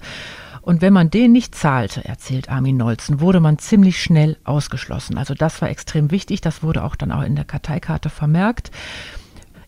Und 0.61 0.81
wenn 0.81 0.92
man 0.92 1.11
den 1.11 1.33
nicht 1.33 1.54
zahlte, 1.54 2.04
erzählt 2.04 2.49
Armin 2.49 2.76
Nolzen, 2.76 3.21
wurde 3.21 3.40
man 3.40 3.59
ziemlich 3.59 4.00
schnell 4.02 4.37
ausgeschlossen. 4.45 5.19
Also 5.19 5.35
das 5.35 5.61
war 5.61 5.71
extrem 5.71 6.11
wichtig. 6.11 6.40
Das 6.40 6.62
wurde 6.62 6.85
auch 6.85 6.97
dann 6.97 7.12
auch 7.12 7.23
in 7.23 7.37
der 7.37 7.45
Karteikarte 7.45 8.11
vermerkt. 8.11 8.71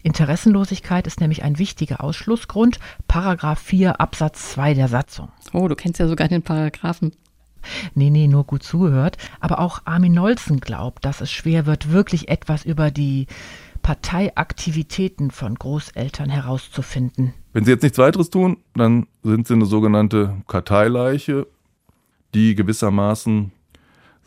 Interessenlosigkeit 0.05 1.07
ist 1.07 1.21
nämlich 1.21 1.43
ein 1.43 1.59
wichtiger 1.59 2.05
Ausschlussgrund. 2.05 2.79
Paragraph 3.09 3.59
4 3.59 4.01
Absatz 4.01 4.53
2 4.53 4.75
der 4.75 4.89
Satzung. 4.89 5.31
Oh, 5.53 5.67
du 5.67 5.75
kennst 5.75 5.99
ja 5.99 6.07
sogar 6.07 6.29
den 6.29 6.43
Paragraphen. 6.43 7.13
Nee, 7.95 8.11
nee, 8.11 8.27
nur 8.27 8.45
gut 8.45 8.63
zugehört. 8.63 9.17
Aber 9.41 9.59
auch 9.59 9.83
Armin 9.85 10.13
Nolzen 10.13 10.61
glaubt, 10.61 11.05
dass 11.05 11.21
es 11.21 11.31
schwer 11.31 11.67
wird, 11.67 11.93
wirklich 11.93 12.29
etwas 12.29 12.65
über 12.65 12.91
die 12.91 13.27
Parteiaktivitäten 13.83 15.31
von 15.31 15.55
Großeltern 15.55 16.31
herauszufinden. 16.31 17.35
Wenn 17.53 17.65
sie 17.65 17.71
jetzt 17.71 17.83
nichts 17.83 17.99
weiteres 17.99 18.31
tun, 18.31 18.57
dann 18.75 19.07
sind 19.23 19.47
sie 19.47 19.55
eine 19.55 19.67
sogenannte 19.67 20.37
Karteileiche, 20.49 21.47
die 22.35 22.55
gewissermaßen, 22.55 23.53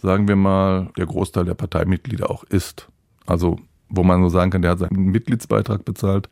sagen 0.02 0.28
wir 0.28 0.36
mal, 0.36 0.90
der 0.98 1.08
Großteil 1.08 1.46
der 1.46 1.56
Parteimitglieder 1.56 2.30
auch 2.30 2.44
ist. 2.44 2.88
Also 3.26 3.60
wo 3.90 4.04
man 4.04 4.22
so 4.22 4.30
sagen 4.30 4.52
kann, 4.52 4.62
der 4.62 4.72
hat 4.72 4.80
seinen 4.80 5.06
Mitgliedsbeitrag 5.08 5.86
bezahlt. 5.86 6.30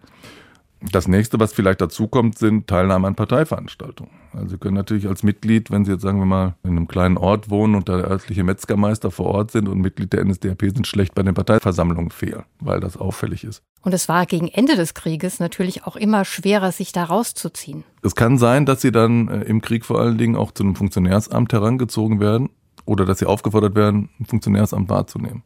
Das 0.91 1.07
nächste, 1.07 1.39
was 1.39 1.53
vielleicht 1.53 1.81
dazu 1.81 2.07
kommt, 2.07 2.37
sind 2.37 2.67
Teilnahme 2.67 3.07
an 3.07 3.15
Parteiveranstaltungen. 3.15 4.11
Also 4.35 4.49
Sie 4.49 4.57
können 4.57 4.75
natürlich 4.75 5.07
als 5.07 5.23
Mitglied, 5.23 5.71
wenn 5.71 5.85
Sie 5.85 5.91
jetzt 5.91 6.01
sagen 6.01 6.19
wir 6.19 6.25
mal 6.25 6.55
in 6.63 6.71
einem 6.71 6.87
kleinen 6.87 7.17
Ort 7.17 7.49
wohnen 7.49 7.75
und 7.75 7.89
da 7.89 7.97
der 7.97 8.09
örtliche 8.09 8.43
Metzgermeister 8.43 9.11
vor 9.11 9.27
Ort 9.27 9.51
sind 9.51 9.69
und 9.69 9.79
Mitglied 9.79 10.13
der 10.13 10.25
NSDAP 10.25 10.61
sind, 10.61 10.87
schlecht 10.87 11.15
bei 11.15 11.23
den 11.23 11.33
Parteiversammlungen 11.33 12.11
fehlen, 12.11 12.43
weil 12.59 12.79
das 12.79 12.97
auffällig 12.97 13.43
ist. 13.43 13.63
Und 13.81 13.93
es 13.93 14.09
war 14.09 14.25
gegen 14.25 14.47
Ende 14.47 14.75
des 14.75 14.93
Krieges 14.93 15.39
natürlich 15.39 15.85
auch 15.85 15.95
immer 15.95 16.25
schwerer, 16.25 16.71
sich 16.71 16.91
da 16.91 17.05
rauszuziehen. 17.05 17.83
Es 18.01 18.15
kann 18.15 18.37
sein, 18.37 18.65
dass 18.65 18.81
Sie 18.81 18.91
dann 18.91 19.27
äh, 19.27 19.41
im 19.43 19.61
Krieg 19.61 19.85
vor 19.85 19.99
allen 19.99 20.17
Dingen 20.17 20.35
auch 20.35 20.51
zu 20.51 20.63
einem 20.63 20.75
Funktionärsamt 20.75 21.53
herangezogen 21.53 22.19
werden 22.19 22.49
oder 22.85 23.05
dass 23.05 23.19
Sie 23.19 23.25
aufgefordert 23.25 23.75
werden, 23.75 24.09
ein 24.19 24.25
Funktionärsamt 24.25 24.89
wahrzunehmen. 24.89 25.43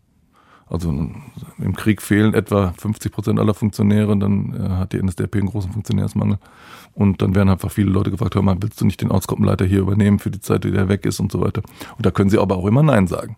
Also 0.70 0.90
im 0.90 1.76
Krieg 1.76 2.02
fehlen 2.02 2.36
etwa 2.36 2.74
50 2.78 3.12
Prozent 3.12 3.40
aller 3.40 3.56
Funktionäre, 3.56 4.16
dann 4.18 4.54
äh, 4.54 4.70
hat 4.70 4.94
die 4.94 5.02
NSDAP 5.02 5.36
einen 5.36 5.48
großen 5.48 5.72
Funktionärsmangel. 5.72 6.38
Und 6.94 7.22
dann 7.22 7.34
werden 7.34 7.50
einfach 7.50 7.72
viele 7.72 7.90
Leute 7.90 8.12
gefragt, 8.12 8.36
hör 8.36 8.44
mal, 8.44 8.58
willst 8.60 8.80
du 8.80 8.86
nicht 8.86 9.02
den 9.02 9.10
Ortsgruppenleiter 9.10 9.66
hier 9.66 9.80
übernehmen 9.80 10.20
für 10.20 10.30
die 10.30 10.42
Zeit, 10.42 10.64
die 10.64 10.72
der 10.72 10.88
weg 10.88 11.06
ist 11.06 11.20
und 11.20 11.32
so 11.32 11.42
weiter. 11.42 11.64
Und 11.98 12.06
da 12.06 12.12
können 12.12 12.30
sie 12.30 12.38
aber 12.38 12.58
auch 12.58 12.68
immer 12.68 12.84
Nein 12.84 13.08
sagen. 13.08 13.36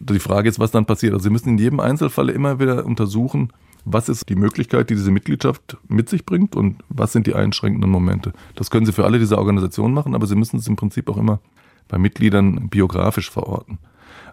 Die 0.00 0.18
Frage 0.18 0.48
ist, 0.48 0.58
was 0.58 0.72
dann 0.72 0.84
passiert. 0.84 1.12
Also 1.12 1.24
sie 1.24 1.30
müssen 1.30 1.50
in 1.50 1.58
jedem 1.58 1.78
Einzelfall 1.78 2.28
immer 2.28 2.58
wieder 2.58 2.84
untersuchen, 2.84 3.52
was 3.84 4.08
ist 4.08 4.28
die 4.28 4.36
Möglichkeit, 4.36 4.90
die 4.90 4.94
diese 4.94 5.10
Mitgliedschaft 5.10 5.76
mit 5.88 6.08
sich 6.08 6.26
bringt 6.26 6.56
und 6.56 6.82
was 6.88 7.12
sind 7.12 7.26
die 7.26 7.34
einschränkenden 7.34 7.90
Momente. 7.90 8.32
Das 8.56 8.70
können 8.70 8.86
sie 8.86 8.92
für 8.92 9.04
alle 9.04 9.18
diese 9.18 9.38
Organisationen 9.38 9.94
machen, 9.94 10.14
aber 10.14 10.26
sie 10.26 10.36
müssen 10.36 10.58
es 10.58 10.66
im 10.66 10.76
Prinzip 10.76 11.08
auch 11.08 11.16
immer 11.16 11.40
bei 11.88 11.98
Mitgliedern 11.98 12.68
biografisch 12.68 13.30
verorten. 13.30 13.78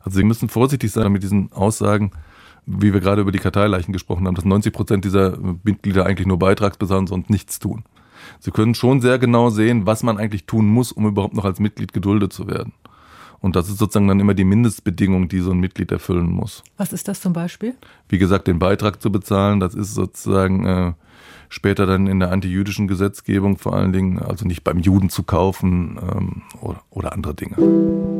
Also 0.03 0.17
Sie 0.17 0.23
müssen 0.23 0.49
vorsichtig 0.49 0.91
sein 0.91 1.11
mit 1.11 1.23
diesen 1.23 1.51
Aussagen, 1.51 2.11
wie 2.65 2.93
wir 2.93 2.99
gerade 2.99 3.21
über 3.21 3.31
die 3.31 3.39
Karteileichen 3.39 3.93
gesprochen 3.93 4.27
haben, 4.27 4.35
dass 4.35 4.45
90 4.45 4.73
Prozent 4.73 5.05
dieser 5.05 5.37
Mitglieder 5.63 6.05
eigentlich 6.05 6.27
nur 6.27 6.39
Beitragsbesitzer 6.39 6.99
und 6.99 7.07
sonst 7.07 7.29
nichts 7.29 7.59
tun. 7.59 7.83
Sie 8.39 8.51
können 8.51 8.75
schon 8.75 9.01
sehr 9.01 9.17
genau 9.17 9.49
sehen, 9.49 9.85
was 9.85 10.03
man 10.03 10.17
eigentlich 10.17 10.45
tun 10.45 10.67
muss, 10.67 10.91
um 10.91 11.07
überhaupt 11.07 11.33
noch 11.33 11.45
als 11.45 11.59
Mitglied 11.59 11.93
geduldet 11.93 12.33
zu 12.33 12.47
werden. 12.47 12.73
Und 13.41 13.55
das 13.55 13.69
ist 13.69 13.77
sozusagen 13.77 14.07
dann 14.07 14.19
immer 14.19 14.33
die 14.33 14.43
Mindestbedingung, 14.43 15.29
die 15.29 15.39
so 15.39 15.51
ein 15.51 15.59
Mitglied 15.59 15.91
erfüllen 15.91 16.29
muss. 16.29 16.63
Was 16.77 16.91
ist 16.91 17.07
das 17.07 17.21
zum 17.21 17.33
Beispiel? 17.33 17.75
Wie 18.09 18.17
gesagt, 18.17 18.47
den 18.47 18.59
Beitrag 18.59 19.01
zu 19.01 19.11
bezahlen, 19.11 19.61
das 19.61 19.75
ist 19.75 19.93
sozusagen 19.93 20.65
äh, 20.65 20.93
später 21.47 21.85
dann 21.85 22.07
in 22.07 22.19
der 22.19 22.31
antijüdischen 22.31 22.87
Gesetzgebung 22.87 23.57
vor 23.57 23.73
allen 23.73 23.93
Dingen, 23.93 24.19
also 24.19 24.45
nicht 24.45 24.63
beim 24.63 24.79
Juden 24.79 25.09
zu 25.09 25.23
kaufen 25.23 25.97
ähm, 26.01 26.41
oder, 26.61 26.81
oder 26.89 27.13
andere 27.13 27.33
Dinge. 27.33 28.18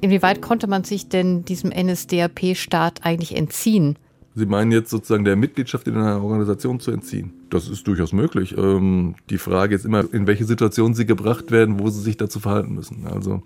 Inwieweit 0.00 0.42
konnte 0.42 0.66
man 0.66 0.84
sich 0.84 1.08
denn 1.08 1.44
diesem 1.44 1.70
NSDAP-Staat 1.70 3.04
eigentlich 3.04 3.36
entziehen? 3.36 3.96
Sie 4.34 4.46
meinen 4.46 4.70
jetzt 4.70 4.90
sozusagen 4.90 5.24
der 5.24 5.34
Mitgliedschaft 5.34 5.88
in 5.88 5.96
einer 5.96 6.22
Organisation 6.22 6.78
zu 6.78 6.92
entziehen? 6.92 7.32
Das 7.50 7.68
ist 7.68 7.86
durchaus 7.88 8.12
möglich. 8.12 8.56
Ähm, 8.56 9.16
die 9.30 9.38
Frage 9.38 9.74
ist 9.74 9.84
immer, 9.84 10.04
in 10.12 10.28
welche 10.28 10.44
Situation 10.44 10.94
sie 10.94 11.06
gebracht 11.06 11.50
werden, 11.50 11.80
wo 11.80 11.90
sie 11.90 12.00
sich 12.00 12.16
dazu 12.16 12.38
verhalten 12.38 12.74
müssen. 12.74 13.06
Also 13.08 13.42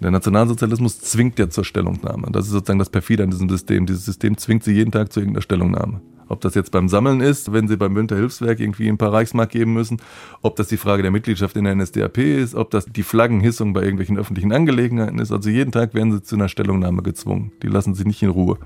der 0.00 0.10
Nationalsozialismus 0.10 1.00
zwingt 1.00 1.38
ja 1.38 1.48
zur 1.48 1.64
Stellungnahme. 1.64 2.28
Das 2.30 2.46
ist 2.46 2.52
sozusagen 2.52 2.78
das 2.78 2.90
Perfide 2.90 3.24
an 3.24 3.30
diesem 3.30 3.48
System. 3.48 3.86
Dieses 3.86 4.04
System 4.04 4.36
zwingt 4.36 4.64
sie 4.64 4.72
jeden 4.72 4.90
Tag 4.90 5.12
zu 5.12 5.20
irgendeiner 5.20 5.42
Stellungnahme. 5.42 6.00
Ob 6.28 6.40
das 6.40 6.54
jetzt 6.54 6.70
beim 6.70 6.88
Sammeln 6.88 7.20
ist, 7.20 7.52
wenn 7.52 7.68
sie 7.68 7.76
beim 7.76 7.92
Münter 7.92 8.16
Hilfswerk 8.16 8.58
irgendwie 8.58 8.88
ein 8.88 8.96
paar 8.96 9.12
Reichsmark 9.12 9.50
geben 9.50 9.74
müssen, 9.74 10.00
ob 10.40 10.56
das 10.56 10.68
die 10.68 10.78
Frage 10.78 11.02
der 11.02 11.10
Mitgliedschaft 11.10 11.56
in 11.56 11.64
der 11.64 11.74
NSDAP 11.74 12.18
ist, 12.18 12.54
ob 12.54 12.70
das 12.70 12.86
die 12.86 13.02
Flaggenhissung 13.02 13.74
bei 13.74 13.82
irgendwelchen 13.82 14.16
öffentlichen 14.16 14.52
Angelegenheiten 14.52 15.18
ist. 15.18 15.30
Also 15.30 15.50
jeden 15.50 15.72
Tag 15.72 15.92
werden 15.92 16.12
sie 16.12 16.22
zu 16.22 16.36
einer 16.36 16.48
Stellungnahme 16.48 17.02
gezwungen. 17.02 17.52
Die 17.62 17.66
lassen 17.66 17.94
sie 17.94 18.04
nicht 18.04 18.22
in 18.22 18.30
Ruhe. 18.30 18.58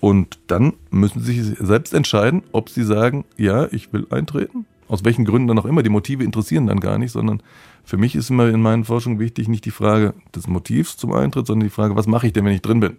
Und 0.00 0.38
dann 0.46 0.74
müssen 0.90 1.20
sie 1.20 1.40
sich 1.40 1.58
selbst 1.58 1.92
entscheiden, 1.94 2.42
ob 2.52 2.68
sie 2.68 2.84
sagen, 2.84 3.24
ja, 3.36 3.66
ich 3.72 3.92
will 3.92 4.06
eintreten. 4.10 4.66
Aus 4.92 5.04
welchen 5.04 5.24
Gründen 5.24 5.48
dann 5.48 5.58
auch 5.58 5.64
immer. 5.64 5.82
Die 5.82 5.88
Motive 5.88 6.22
interessieren 6.22 6.66
dann 6.66 6.78
gar 6.78 6.98
nicht, 6.98 7.12
sondern 7.12 7.42
für 7.82 7.96
mich 7.96 8.14
ist 8.14 8.28
immer 8.28 8.50
in 8.50 8.60
meinen 8.60 8.84
Forschungen 8.84 9.18
wichtig, 9.18 9.48
nicht 9.48 9.64
die 9.64 9.70
Frage 9.70 10.12
des 10.36 10.48
Motivs 10.48 10.98
zum 10.98 11.14
Eintritt, 11.14 11.46
sondern 11.46 11.66
die 11.66 11.74
Frage, 11.74 11.96
was 11.96 12.06
mache 12.06 12.26
ich 12.26 12.34
denn, 12.34 12.44
wenn 12.44 12.52
ich 12.52 12.60
drin 12.60 12.80
bin? 12.80 12.98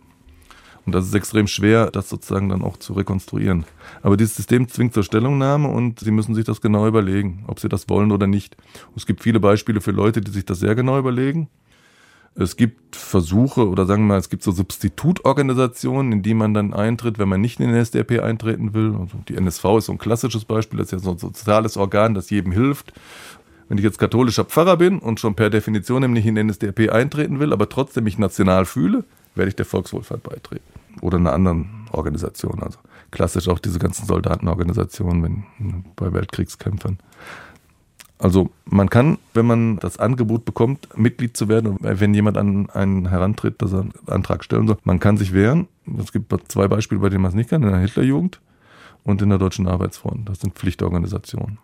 Und 0.88 0.96
das 0.96 1.06
ist 1.06 1.14
extrem 1.14 1.46
schwer, 1.46 1.92
das 1.92 2.10
sozusagen 2.10 2.50
dann 2.50 2.64
auch 2.64 2.78
zu 2.78 2.94
rekonstruieren. 2.94 3.66
Aber 4.02 4.18
dieses 4.18 4.36
System 4.36 4.68
zwingt 4.70 4.96
zur 4.96 5.04
Stellungnahme 5.04 5.68
und 5.68 6.00
Sie 6.00 6.10
müssen 6.10 6.34
sich 6.34 6.46
das 6.46 6.62
genau 6.62 6.88
überlegen, 6.88 7.44
ob 7.46 7.60
Sie 7.60 7.70
das 7.70 7.88
wollen 7.90 8.12
oder 8.12 8.26
nicht. 8.26 8.58
Und 8.88 8.98
es 8.98 9.06
gibt 9.06 9.22
viele 9.22 9.40
Beispiele 9.40 9.80
für 9.80 9.92
Leute, 9.92 10.20
die 10.20 10.32
sich 10.32 10.46
das 10.46 10.62
sehr 10.62 10.74
genau 10.74 10.98
überlegen. 10.98 11.48
Es 12.36 12.56
gibt 12.56 12.96
Versuche 12.96 13.68
oder 13.68 13.86
sagen 13.86 14.04
wir 14.04 14.14
mal, 14.14 14.20
es 14.20 14.30
gibt 14.30 14.42
so 14.42 14.52
Substitutorganisationen, 14.52 16.12
in 16.12 16.24
die 16.24 16.34
man 16.34 16.54
dann 16.54 16.74
eintritt, 16.74 17.20
wenn 17.20 17.30
man 17.30 17.42
nicht 17.42 17.60
in 17.60 17.70
den 17.70 17.80
NSDAP 17.80 18.24
eintreten 18.24 18.74
will. 18.74 18.96
Also 19.00 19.18
die 19.28 19.36
NSV 19.36 19.66
ist 19.78 19.86
so 19.86 19.92
ein 19.92 20.00
klassisches 20.00 20.46
Beispiel, 20.46 20.80
das 20.80 20.88
ist 20.88 20.92
ja 20.94 21.00
so 21.00 21.12
ein 21.12 21.20
soziales 21.20 21.78
Organ, 21.78 22.16
das 22.16 22.32
jedem 22.32 22.52
hilft. 22.52 22.94
Wenn 23.70 23.78
ich 23.78 23.84
jetzt 23.84 24.00
katholischer 24.00 24.46
Pfarrer 24.46 24.78
bin 24.78 25.00
und 25.00 25.20
schon 25.20 25.36
per 25.36 25.50
Definition 25.50 26.02
nämlich 26.02 26.26
in 26.26 26.36
den 26.36 26.48
NSDAP 26.48 26.92
eintreten 26.92 27.40
will, 27.40 27.54
aber 27.54 27.70
trotzdem 27.70 28.06
mich 28.06 28.18
national 28.18 28.66
fühle, 28.66 29.04
werde 29.36 29.50
ich 29.50 29.56
der 29.56 29.66
Volkswohlfahrt 29.66 30.24
beitreten. 30.24 30.66
Oder 31.02 31.18
einer 31.18 31.34
anderen 31.34 31.88
Organisation. 31.92 32.62
Also 32.62 32.80
klassisch 33.12 33.48
auch 33.48 33.60
diese 33.60 33.80
ganzen 33.80 34.06
Soldatenorganisationen 34.06 35.46
wenn, 35.60 35.86
bei 35.96 36.12
Weltkriegskämpfern. 36.14 36.98
Also 38.20 38.52
man 38.66 38.90
kann, 38.90 39.18
wenn 39.34 39.46
man 39.46 39.80
das 39.80 39.98
Angebot 39.98 40.46
bekommt, 40.46 40.88
Mitglied 40.98 41.36
zu 41.36 41.50
werden, 41.50 41.78
wenn 41.82 42.14
jemand 42.14 42.38
an 42.38 42.70
einen 42.70 43.10
herantritt, 43.10 43.62
dass 43.62 43.74
er 43.74 43.82
einen 43.82 43.94
Antrag 44.08 44.44
stellen 44.44 44.68
soll, 44.68 44.78
man 44.84 45.00
kann 45.00 45.18
sich 45.18 45.34
wehren. 45.34 45.68
Es 46.00 46.12
gibt 46.14 46.34
zwei 46.48 46.68
Beispiele, 46.68 47.02
bei 47.02 47.10
denen 47.10 47.22
man 47.22 47.30
es 47.30 47.36
nicht 47.36 47.50
kann, 47.50 47.64
in 47.64 47.70
der 47.70 47.80
Hitlerjugend 47.80 48.40
und 49.04 49.22
in 49.22 49.30
der 49.30 49.40
Deutschen 49.40 49.68
Arbeitsfront. 49.68 50.30
Das 50.30 50.40
sind 50.40 50.54
Pflichtorganisationen. 50.56 51.58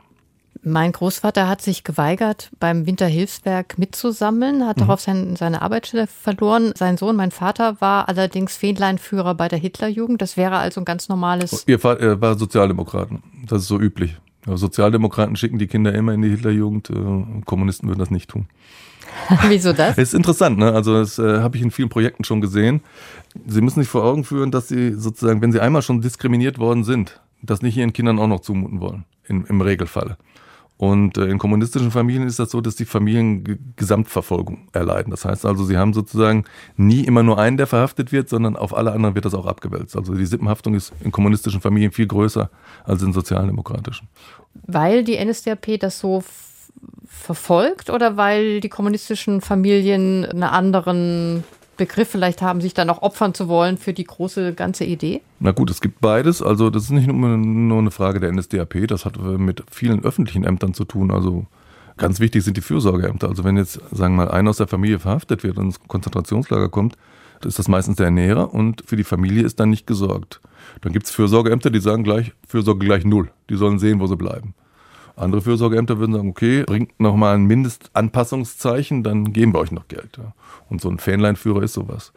Mein 0.61 0.91
Großvater 0.91 1.47
hat 1.47 1.61
sich 1.61 1.85
geweigert, 1.85 2.51
beim 2.59 2.85
Winterhilfswerk 2.85 3.77
mitzusammeln, 3.77 4.67
hat 4.67 4.77
mhm. 4.77 4.81
darauf 4.81 4.99
sein, 4.99 5.35
seine 5.37 5.61
Arbeitsstelle 5.61 6.07
verloren. 6.07 6.73
Sein 6.75 6.97
Sohn, 6.97 7.15
mein 7.15 7.31
Vater, 7.31 7.79
war 7.79 8.09
allerdings 8.09 8.57
Fähnleinführer 8.57 9.35
bei 9.35 9.47
der 9.47 9.59
Hitlerjugend. 9.59 10.21
Das 10.21 10.35
wäre 10.35 10.57
also 10.57 10.81
ein 10.81 10.85
ganz 10.85 11.07
normales. 11.07 11.63
Ihr 11.65 11.79
Vater 11.79 12.19
war 12.19 12.37
Sozialdemokraten. 12.37 13.23
Das 13.47 13.61
ist 13.61 13.67
so 13.69 13.79
üblich. 13.79 14.17
Sozialdemokraten 14.57 15.35
schicken 15.35 15.59
die 15.59 15.67
Kinder 15.67 15.93
immer 15.93 16.13
in 16.13 16.21
die 16.21 16.29
Hitlerjugend. 16.29 16.89
Äh, 16.89 17.41
Kommunisten 17.45 17.87
würden 17.87 17.99
das 17.99 18.11
nicht 18.11 18.29
tun. 18.29 18.47
Wieso 19.47 19.73
das? 19.73 19.97
Ist 19.97 20.13
interessant, 20.13 20.57
ne? 20.57 20.71
Also 20.71 20.93
das 20.93 21.19
äh, 21.19 21.39
habe 21.39 21.57
ich 21.57 21.63
in 21.63 21.71
vielen 21.71 21.89
Projekten 21.89 22.23
schon 22.23 22.41
gesehen. 22.41 22.81
Sie 23.47 23.61
müssen 23.61 23.81
sich 23.81 23.89
vor 23.89 24.03
Augen 24.03 24.23
führen, 24.23 24.51
dass 24.51 24.67
sie 24.67 24.93
sozusagen, 24.93 25.41
wenn 25.41 25.51
sie 25.51 25.59
einmal 25.59 25.81
schon 25.81 26.01
diskriminiert 26.01 26.59
worden 26.59 26.83
sind, 26.83 27.19
das 27.41 27.61
nicht 27.61 27.77
ihren 27.77 27.93
Kindern 27.93 28.19
auch 28.19 28.27
noch 28.27 28.41
zumuten 28.41 28.79
wollen. 28.81 29.05
In, 29.27 29.45
Im 29.45 29.61
Regelfall. 29.61 30.17
Und 30.79 31.17
äh, 31.17 31.25
in 31.25 31.39
kommunistischen 31.39 31.91
Familien 31.91 32.25
ist 32.25 32.39
das 32.39 32.51
so, 32.51 32.61
dass 32.61 32.77
die 32.77 32.85
Familien 32.85 33.73
Gesamtverfolgung 33.75 34.69
erleiden. 34.71 35.11
Das 35.11 35.25
heißt 35.25 35.45
also, 35.45 35.65
sie 35.65 35.77
haben 35.77 35.93
sozusagen 35.93 36.45
nie 36.77 37.03
immer 37.03 37.21
nur 37.21 37.37
einen, 37.37 37.57
der 37.57 37.67
verhaftet 37.67 38.13
wird, 38.13 38.29
sondern 38.29 38.55
auf 38.55 38.73
alle 38.73 38.93
anderen 38.93 39.13
wird 39.13 39.25
das 39.25 39.33
auch 39.33 39.45
abgewälzt. 39.45 39.97
Also 39.97 40.15
die 40.15 40.25
Sippenhaftung 40.25 40.75
ist 40.75 40.93
in 41.03 41.11
kommunistischen 41.11 41.59
Familien 41.59 41.91
viel 41.91 42.07
größer 42.07 42.49
als 42.85 43.03
in 43.03 43.11
sozialdemokratischen. 43.11 44.07
Weil 44.67 45.03
die 45.03 45.21
NSDAP 45.23 45.81
das 45.81 45.99
so 45.99 46.23
verfolgt 47.05 47.89
oder 47.89 48.15
weil 48.15 48.61
die 48.61 48.69
kommunistischen 48.69 49.41
Familien 49.41 50.23
einen 50.23 50.43
anderen 50.43 51.43
Begriff 51.79 52.09
vielleicht 52.09 52.43
haben, 52.43 52.61
sich 52.61 52.75
dann 52.75 52.89
auch 52.91 53.01
opfern 53.01 53.33
zu 53.33 53.47
wollen 53.47 53.77
für 53.77 53.93
die 53.93 54.03
große 54.03 54.53
ganze 54.53 54.83
Idee? 54.83 55.21
Na 55.39 55.51
gut, 55.51 55.71
es 55.71 55.81
gibt 55.81 56.01
beides. 56.01 56.43
Also 56.43 56.69
das 56.69 56.83
ist 56.83 56.89
nicht 56.91 57.07
nur, 57.07 57.79
eine 57.79 57.89
Frage 57.89 58.19
der 58.19 58.31
NSDAP, 58.31 58.87
das 58.87 59.05
hat 59.05 59.17
mit 59.17 59.63
vielen 59.71 60.03
öffentlichen 60.03 60.43
Ämtern 60.43 60.75
zu 60.75 60.85
tun. 60.85 61.09
Also 61.09 61.47
ganz 61.97 62.19
wichtig 62.19 62.43
sind 62.43 62.57
die 62.57 62.61
Fürsorgeämter. 62.61 63.29
Also 63.29 63.43
wenn 63.43 63.57
jetzt, 63.57 63.81
sagen 63.91 64.15
wir 64.15 64.25
mal, 64.25 64.31
einer 64.31 64.51
aus 64.51 64.57
der 64.57 64.67
Familie 64.67 64.99
verhaftet 64.99 65.43
wird 65.43 65.57
und 65.57 65.65
ins 65.65 65.79
Konzentrationslager 65.87 66.69
kommt, 66.69 66.95
ist 67.45 67.57
das 67.57 67.67
meistens 67.69 67.95
der 67.95 68.05
Ernährer 68.07 68.53
und 68.53 68.83
für 68.85 68.97
die 68.97 69.03
Familie 69.05 69.43
ist 69.43 69.59
dann 69.59 69.69
nicht 69.69 69.87
gesorgt. 69.87 70.41
Dann 70.81 70.91
gibt 70.91 71.05
es 71.05 71.11
Fürsorgeämter, 71.11 71.69
die 71.69 71.79
sagen 71.79 72.03
gleich, 72.03 72.33
Fürsorge 72.47 72.85
gleich 72.85 73.05
null. 73.05 73.31
Die 73.49 73.55
sollen 73.55 73.79
sehen, 73.79 73.99
wo 73.99 74.07
sie 74.07 74.17
bleiben. 74.17 74.53
Andere 75.19 75.41
Fürsorgeämter 75.41 75.99
würden 75.99 76.13
sagen, 76.13 76.29
okay, 76.29 76.63
bringt 76.65 76.99
nochmal 76.99 77.35
ein 77.35 77.45
Mindestanpassungszeichen, 77.45 79.03
dann 79.03 79.33
geben 79.33 79.53
wir 79.53 79.59
euch 79.59 79.71
noch 79.71 79.87
Geld. 79.87 80.19
Und 80.69 80.79
so 80.81 80.89
ein 80.89 80.97
Fähnleinführer 80.97 81.63
ist 81.63 81.73
sowas. 81.73 82.13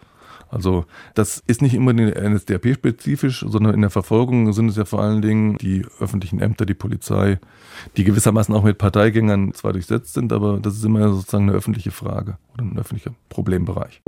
Also 0.48 0.84
das 1.14 1.42
ist 1.46 1.62
nicht 1.62 1.74
immer 1.74 1.94
NSDAP-spezifisch, 1.94 3.44
sondern 3.48 3.74
in 3.74 3.80
der 3.80 3.90
Verfolgung 3.90 4.52
sind 4.52 4.68
es 4.68 4.76
ja 4.76 4.84
vor 4.84 5.00
allen 5.00 5.22
Dingen 5.22 5.56
die 5.56 5.84
öffentlichen 5.98 6.40
Ämter, 6.40 6.66
die 6.66 6.74
Polizei, 6.74 7.40
die 7.96 8.04
gewissermaßen 8.04 8.54
auch 8.54 8.62
mit 8.62 8.76
Parteigängern 8.76 9.54
zwar 9.54 9.72
durchsetzt 9.72 10.12
sind, 10.12 10.32
aber 10.32 10.58
das 10.60 10.74
ist 10.74 10.84
immer 10.84 11.08
sozusagen 11.08 11.48
eine 11.48 11.56
öffentliche 11.56 11.90
Frage 11.90 12.36
oder 12.52 12.64
ein 12.64 12.78
öffentlicher 12.78 13.12
Problembereich. 13.30 14.02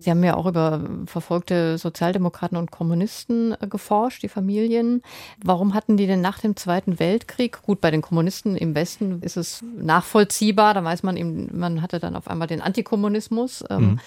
Sie 0.00 0.10
haben 0.10 0.22
ja 0.22 0.34
auch 0.34 0.46
über 0.46 0.80
verfolgte 1.06 1.76
Sozialdemokraten 1.76 2.56
und 2.56 2.70
Kommunisten 2.70 3.54
äh, 3.60 3.66
geforscht, 3.66 4.22
die 4.22 4.28
Familien. 4.28 5.02
Warum 5.42 5.74
hatten 5.74 5.96
die 5.96 6.06
denn 6.06 6.20
nach 6.20 6.38
dem 6.38 6.56
Zweiten 6.56 6.98
Weltkrieg, 6.98 7.62
gut, 7.62 7.80
bei 7.80 7.90
den 7.90 8.02
Kommunisten 8.02 8.56
im 8.56 8.74
Westen 8.74 9.20
ist 9.22 9.36
es 9.36 9.64
nachvollziehbar, 9.76 10.74
da 10.74 10.84
weiß 10.84 11.02
man 11.02 11.16
eben, 11.16 11.58
man 11.58 11.82
hatte 11.82 11.98
dann 11.98 12.14
auf 12.14 12.28
einmal 12.28 12.48
den 12.48 12.60
Antikommunismus. 12.60 13.64
Ähm, 13.70 13.82
mhm. 13.82 14.00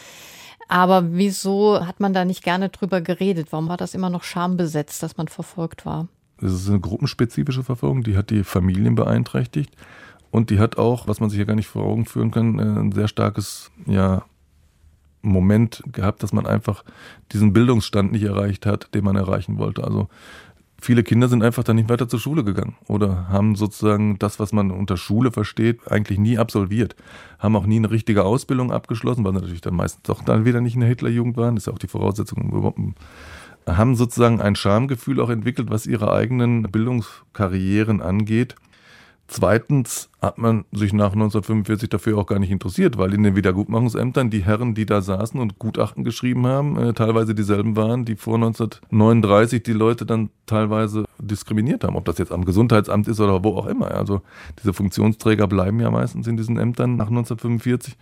Aber 0.68 1.14
wieso 1.14 1.86
hat 1.86 2.00
man 2.00 2.14
da 2.14 2.24
nicht 2.24 2.44
gerne 2.44 2.70
drüber 2.70 3.02
geredet? 3.02 3.48
Warum 3.52 3.68
war 3.68 3.78
das 3.78 3.94
immer 3.94 4.10
noch 4.10 4.24
schambesetzt, 4.24 5.04
dass 5.04 5.18
man 5.18 5.28
verfolgt 5.28 5.86
war? 5.86 6.08
Das 6.40 6.54
ist 6.54 6.70
eine 6.70 6.80
gruppenspezifische 6.80 7.64
Verfolgung, 7.64 8.04
die 8.04 8.16
hat 8.16 8.30
die 8.30 8.44
Familien 8.44 8.96
beeinträchtigt. 8.96 9.76
Und 10.32 10.50
die 10.50 10.60
hat 10.60 10.78
auch, 10.78 11.08
was 11.08 11.20
man 11.20 11.30
sich 11.30 11.40
ja 11.40 11.46
gar 11.46 11.56
nicht 11.56 11.68
vor 11.68 11.84
Augen 11.84 12.06
führen 12.06 12.32
kann, 12.32 12.58
äh, 12.58 12.80
ein 12.80 12.94
sehr 12.94 13.10
starkes 13.10 13.70
ja, 13.86 14.24
Moment 15.22 15.84
gehabt, 15.92 16.24
dass 16.24 16.34
man 16.34 16.46
einfach 16.46 16.84
diesen 17.32 17.54
Bildungsstand 17.54 18.12
nicht 18.12 18.24
erreicht 18.24 18.66
hat, 18.66 18.94
den 18.94 19.04
man 19.04 19.16
erreichen 19.16 19.58
wollte. 19.58 19.84
Also 19.84 20.10
viele 20.80 21.04
Kinder 21.04 21.28
sind 21.28 21.44
einfach 21.44 21.64
dann 21.64 21.76
nicht 21.76 21.90
weiter 21.90 22.08
zur 22.10 22.20
Schule 22.20 22.44
gegangen 22.44 22.76
oder 22.88 23.30
haben 23.30 23.56
sozusagen 23.56 24.18
das, 24.20 24.40
was 24.40 24.52
man 24.52 24.72
unter 24.72 24.98
Schule 24.98 25.32
versteht, 25.32 25.92
eigentlich 25.92 26.18
nie 26.18 26.38
absolviert. 26.38 26.96
Haben 27.40 27.56
auch 27.56 27.66
nie 27.66 27.78
eine 27.78 27.92
richtige 27.92 28.24
Ausbildung 28.24 28.72
abgeschlossen, 28.72 29.24
weil 29.24 29.34
sie 29.34 29.40
natürlich 29.40 29.62
dann 29.62 29.76
meistens 29.76 30.04
doch 30.04 30.24
dann 30.24 30.46
wieder 30.46 30.62
nicht 30.62 30.74
in 30.74 30.82
der 30.82 30.90
Hitlerjugend 30.90 31.38
waren. 31.38 31.56
Das 31.56 31.64
ist 31.64 31.68
ja 31.68 31.74
auch 31.74 31.80
die 31.80 31.88
Voraussetzung. 31.88 32.96
Haben 33.68 33.96
sozusagen 33.96 34.42
ein 34.42 34.56
Schamgefühl 34.56 35.22
auch 35.22 35.30
entwickelt, 35.30 35.70
was 35.70 35.86
ihre 35.86 36.12
eigenen 36.12 36.64
Bildungskarrieren 36.64 38.02
angeht 38.02 38.56
Zweitens 39.32 40.10
hat 40.22 40.38
man 40.38 40.66
sich 40.72 40.94
nach 40.94 41.14
1945 41.14 41.90
dafür 41.90 42.20
auch 42.20 42.28
gar 42.28 42.38
nicht 42.38 42.52
interessiert, 42.52 42.98
weil 43.00 43.14
in 43.14 43.24
den 43.24 43.36
Wiedergutmachungsämtern 43.36 44.30
die 44.30 44.46
Herren, 44.46 44.76
die 44.76 44.86
da 44.86 45.02
saßen 45.02 45.40
und 45.40 45.58
Gutachten 45.58 46.04
geschrieben 46.04 46.46
haben, 46.46 46.78
äh, 46.78 46.94
teilweise 46.94 47.34
dieselben 47.34 47.76
waren, 47.76 48.06
die 48.06 48.16
vor 48.16 48.36
1939 48.36 49.64
die 49.64 49.74
Leute 49.74 50.06
dann 50.06 50.30
teilweise 50.46 51.06
diskriminiert 51.20 51.84
haben, 51.84 51.96
ob 51.96 52.06
das 52.06 52.20
jetzt 52.20 52.32
am 52.32 52.46
Gesundheitsamt 52.46 53.08
ist 53.08 53.20
oder 53.20 53.44
wo 53.44 53.56
auch 53.56 53.66
immer. 53.66 53.90
Also 53.92 54.22
diese 54.60 54.74
Funktionsträger 54.74 55.48
bleiben 55.48 55.80
ja 55.80 55.90
meistens 55.90 56.28
in 56.28 56.38
diesen 56.38 56.58
Ämtern 56.58 56.98
nach 56.98 57.08
1945 57.08 57.96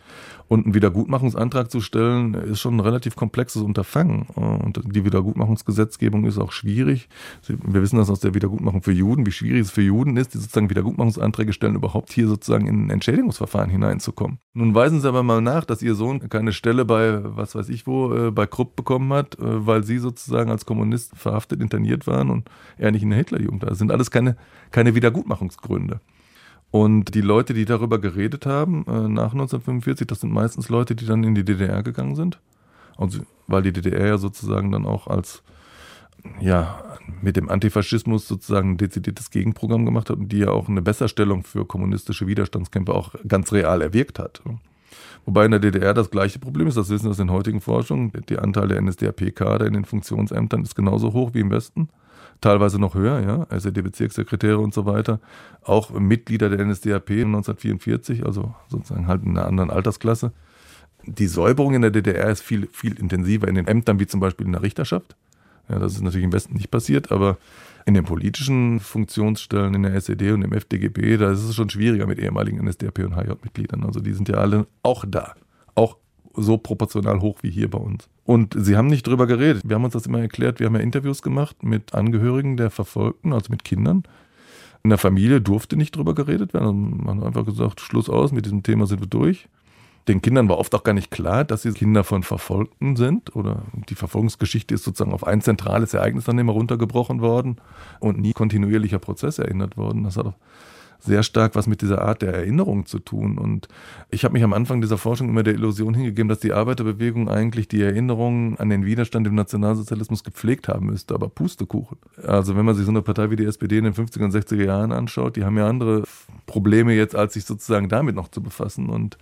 und 0.50 0.66
einen 0.66 0.74
Wiedergutmachungsantrag 0.74 1.70
zu 1.70 1.80
stellen, 1.80 2.34
ist 2.34 2.60
schon 2.60 2.76
ein 2.76 2.80
relativ 2.80 3.16
komplexes 3.16 3.62
Unterfangen. 3.62 4.24
Und 4.34 4.82
die 4.84 5.06
Wiedergutmachungsgesetzgebung 5.06 6.26
ist 6.26 6.40
auch 6.40 6.52
schwierig. 6.52 7.08
Wir 7.48 7.82
wissen 7.84 7.98
das 7.98 8.10
aus 8.10 8.20
der 8.20 8.34
Wiedergutmachung 8.34 8.82
für 8.82 8.92
Juden, 8.92 9.28
wie 9.28 9.32
schwierig 9.32 9.62
es 9.62 9.72
für 9.72 9.84
Juden 9.84 10.18
ist, 10.18 10.34
die 10.34 10.40
sozusagen 10.40 10.72
Wiedergutmachungsanträge 10.72 11.54
stellen, 11.54 11.76
überhaupt 11.76 12.09
hier 12.12 12.28
sozusagen 12.28 12.68
in 12.68 12.86
ein 12.86 12.90
Entschädigungsverfahren 12.90 13.70
hineinzukommen. 13.70 14.40
Nun 14.54 14.76
weisen 14.76 15.02
Sie 15.02 15.08
aber 15.08 15.24
mal 15.24 15.42
nach, 15.42 15.66
dass 15.66 15.82
Ihr 15.82 15.96
Sohn 15.96 16.28
keine 16.30 16.54
Stelle 16.54 16.86
bei, 16.86 17.20
was 17.24 17.56
weiß 17.56 17.70
ich 17.70 17.88
wo, 17.88 18.14
äh, 18.14 18.32
bei 18.32 18.46
Krupp 18.46 18.76
bekommen 18.76 19.12
hat, 19.14 19.38
äh, 19.40 19.66
weil 19.68 19.84
Sie 19.84 19.98
sozusagen 19.98 20.52
als 20.52 20.66
Kommunist 20.66 21.16
verhaftet, 21.16 21.62
interniert 21.62 22.08
waren 22.08 22.30
und 22.30 22.50
er 22.78 22.92
nicht 22.92 23.04
in 23.04 23.10
der 23.10 23.20
Hitlerjugend 23.20 23.62
war. 23.62 23.70
Das 23.70 23.80
sind 23.80 23.92
alles 23.92 24.12
keine, 24.12 24.38
keine 24.72 24.96
Wiedergutmachungsgründe. 24.96 26.02
Und 26.72 27.16
die 27.16 27.22
Leute, 27.22 27.54
die 27.54 27.66
darüber 27.66 28.00
geredet 28.00 28.46
haben 28.46 28.86
äh, 28.88 29.08
nach 29.08 29.32
1945, 29.32 30.06
das 30.06 30.22
sind 30.22 30.32
meistens 30.32 30.70
Leute, 30.70 30.96
die 30.96 31.06
dann 31.06 31.24
in 31.24 31.36
die 31.36 31.44
DDR 31.44 31.82
gegangen 31.82 32.16
sind. 32.16 32.40
Also, 32.98 33.22
weil 33.48 33.64
die 33.64 33.74
DDR 33.74 34.08
ja 34.08 34.18
sozusagen 34.18 34.72
dann 34.72 34.86
auch 34.86 35.08
als, 35.08 35.42
ja, 36.40 36.84
mit 37.22 37.36
dem 37.36 37.50
Antifaschismus 37.50 38.28
sozusagen 38.28 38.72
ein 38.72 38.78
dezidiertes 38.78 39.32
Gegenprogramm 39.32 39.86
gemacht 39.86 40.10
hat 40.10 40.18
und 40.18 40.32
die 40.32 40.40
ja 40.40 40.50
auch 40.50 40.70
eine 40.70 40.82
Besserstellung 40.82 41.44
für 41.44 41.66
kommunistische 41.66 42.28
Widerstandskämpfer 42.28 42.94
auch 42.94 43.16
ganz 43.28 43.52
real 43.52 43.82
erwirkt 43.82 44.20
hat. 44.20 44.42
Wobei 45.26 45.46
in 45.46 45.52
der 45.52 45.60
DDR 45.60 45.94
das 45.94 46.12
gleiche 46.12 46.40
Problem 46.40 46.68
ist, 46.68 46.78
das 46.78 46.90
wissen 46.90 47.06
wir 47.06 47.12
aus 47.12 47.18
den 47.18 47.32
heutigen 47.32 47.62
Forschungen, 47.62 48.12
der 48.30 48.42
Anteil 48.42 48.68
der 48.68 48.82
NSDAP-Kader 48.82 49.66
in 49.66 49.74
den 49.74 49.86
Funktionsämtern 49.86 50.64
ist 50.64 50.76
genauso 50.76 51.14
hoch 51.14 51.34
wie 51.34 51.42
im 51.42 51.52
Westen 51.52 51.90
teilweise 52.42 52.80
noch 52.80 52.96
höher, 52.96 53.20
ja, 53.22 53.58
SED-Bezirkssekretäre 53.58 54.60
und 54.60 54.74
so 54.74 54.86
weiter, 54.86 55.20
auch 55.64 55.92
Mitglieder 55.92 56.50
der 56.50 56.66
NSDAP 56.66 57.10
1944, 57.10 58.26
also 58.26 58.54
sozusagen 58.68 59.08
halt 59.08 59.24
in 59.24 59.38
einer 59.38 59.48
anderen 59.48 59.70
Altersklasse. 59.70 60.32
Die 61.06 61.28
Säuberung 61.28 61.74
in 61.74 61.82
der 61.82 61.92
DDR 61.92 62.30
ist 62.30 62.42
viel, 62.42 62.68
viel 62.72 62.98
intensiver 63.00 63.48
in 63.48 63.56
den 63.56 63.68
Ämtern, 63.68 64.00
wie 64.00 64.08
zum 64.08 64.20
Beispiel 64.20 64.46
in 64.46 64.54
der 64.54 64.62
Richterschaft. 64.62 65.16
Ja, 65.70 65.80
das 65.80 65.94
ist 65.94 66.02
natürlich 66.02 66.26
im 66.26 66.34
Westen 66.34 66.56
nicht 66.56 66.72
passiert, 66.72 67.12
aber 67.12 67.38
in 67.86 67.94
den 67.94 68.04
politischen 68.04 68.80
Funktionsstellen 68.80 69.74
in 69.74 69.84
der 69.84 69.94
SED 69.96 70.32
und 70.32 70.44
im 70.44 70.54
FDGB, 70.54 71.18
da 71.18 71.32
ist 71.32 71.44
es 71.44 71.56
schon 71.56 71.70
schwieriger 71.70 72.08
mit 72.08 72.20
ehemaligen 72.20 72.64
NSDAP 72.64 73.00
und 73.00 73.16
HJ-Mitgliedern. 73.16 73.84
Also 73.84 74.00
die 74.00 74.14
sind 74.14 74.30
ja 74.30 74.36
alle 74.36 74.68
auch 74.84 75.06
da. 75.08 75.34
Auch 75.76 75.98
so 76.36 76.58
proportional 76.58 77.22
hoch 77.22 77.40
wie 77.42 77.50
hier 77.50 77.70
bei 77.70 77.80
uns. 77.80 78.10
Und 78.26 78.56
sie 78.58 78.78
haben 78.78 78.88
nicht 78.88 79.08
drüber 79.08 79.26
geredet. 79.28 79.64
Wir 79.66 79.76
haben 79.76 79.84
uns 79.84 79.94
das 79.94 80.06
immer 80.06 80.20
erklärt. 80.20 80.60
Wir 80.60 80.68
haben 80.68 80.76
ja 80.76 80.82
Interviews 80.82 81.22
gemacht 81.22 81.64
mit 81.64 81.94
Angehörigen 81.94 82.58
der 82.58 82.70
Verfolgten, 82.70 83.34
also 83.34 83.48
mit 83.50 83.64
Kindern. 83.64 84.04
In 84.84 84.92
der 84.92 85.00
Familie 85.00 85.42
durfte 85.42 85.76
nicht 85.76 85.96
drüber 85.96 86.16
geredet 86.16 86.54
werden. 86.54 87.04
Man 87.04 87.20
hat 87.20 87.28
einfach 87.28 87.46
gesagt, 87.46 87.82
Schluss 87.82 88.10
aus, 88.10 88.32
mit 88.32 88.46
diesem 88.46 88.64
Thema 88.64 88.86
sind 88.86 89.02
wir 89.02 89.08
durch. 89.08 89.50
Den 90.08 90.22
Kindern 90.22 90.50
war 90.50 90.58
oft 90.58 90.74
auch 90.74 90.84
gar 90.84 90.94
nicht 90.94 91.12
klar, 91.12 91.44
dass 91.44 91.62
sie 91.62 91.72
Kinder 91.72 92.04
von 92.04 92.24
Verfolgten 92.24 92.96
sind. 92.96 93.36
Oder 93.36 93.64
die 93.90 93.96
Verfolgungsgeschichte 93.96 94.74
ist 94.74 94.84
sozusagen 94.84 95.14
auf 95.14 95.26
ein 95.26 95.42
zentrales 95.42 95.94
Ereignis 95.94 96.26
dann 96.26 96.40
immer 96.40 96.54
runtergebrochen 96.54 97.22
worden 97.22 97.58
und 98.00 98.20
nie 98.20 98.34
kontinuierlicher 98.34 99.00
Prozess 99.00 99.40
erinnert 99.40 99.78
worden. 99.78 100.04
Das 100.04 100.18
hat 100.18 100.28
auch 100.28 100.36
sehr 101.00 101.24
stark 101.24 101.56
was 101.56 101.68
mit 101.68 101.82
dieser 101.82 102.02
Art 102.02 102.22
der 102.22 102.34
Erinnerung 102.34 102.86
zu 102.86 103.00
tun. 103.00 103.38
Und 103.38 103.68
ich 104.10 104.26
habe 104.26 104.34
mich 104.34 104.44
am 104.44 104.54
Anfang 104.54 104.82
dieser 104.82 104.98
Forschung 104.98 105.30
immer 105.30 105.44
der 105.44 105.54
Illusion 105.54 105.94
hingegeben, 105.94 106.28
dass 106.28 106.40
die 106.40 106.54
Arbeiterbewegung 106.54 107.30
eigentlich 107.30 107.68
die 107.68 107.82
Erinnerung 107.82 108.58
an 108.60 108.70
den 108.70 108.86
Widerstand 108.86 109.26
im 109.26 109.36
Nationalsozialismus 109.36 110.24
gepflegt 110.24 110.68
haben 110.68 110.88
müsste, 110.88 111.16
aber 111.16 111.30
Pustekuchen. 111.30 111.98
Also 112.26 112.56
wenn 112.56 112.66
man 112.66 112.76
sich 112.76 112.86
so 112.86 112.92
eine 112.92 113.02
Partei 113.02 113.30
wie 113.30 113.38
die 113.38 113.46
SPD 113.46 113.78
in 113.78 113.86
den 113.86 113.94
50er 113.94 114.26
und 114.26 114.34
60er 114.34 114.64
Jahren 114.64 114.92
anschaut, 114.92 115.38
die 115.38 115.46
haben 115.46 115.58
ja 115.58 115.68
andere 115.68 116.04
Probleme 116.46 116.94
jetzt, 116.94 117.16
als 117.16 117.34
sich 117.34 117.46
sozusagen 117.46 117.88
damit 117.88 118.16
noch 118.16 118.28
zu 118.28 118.44
befassen. 118.44 118.90
Und 118.90 119.18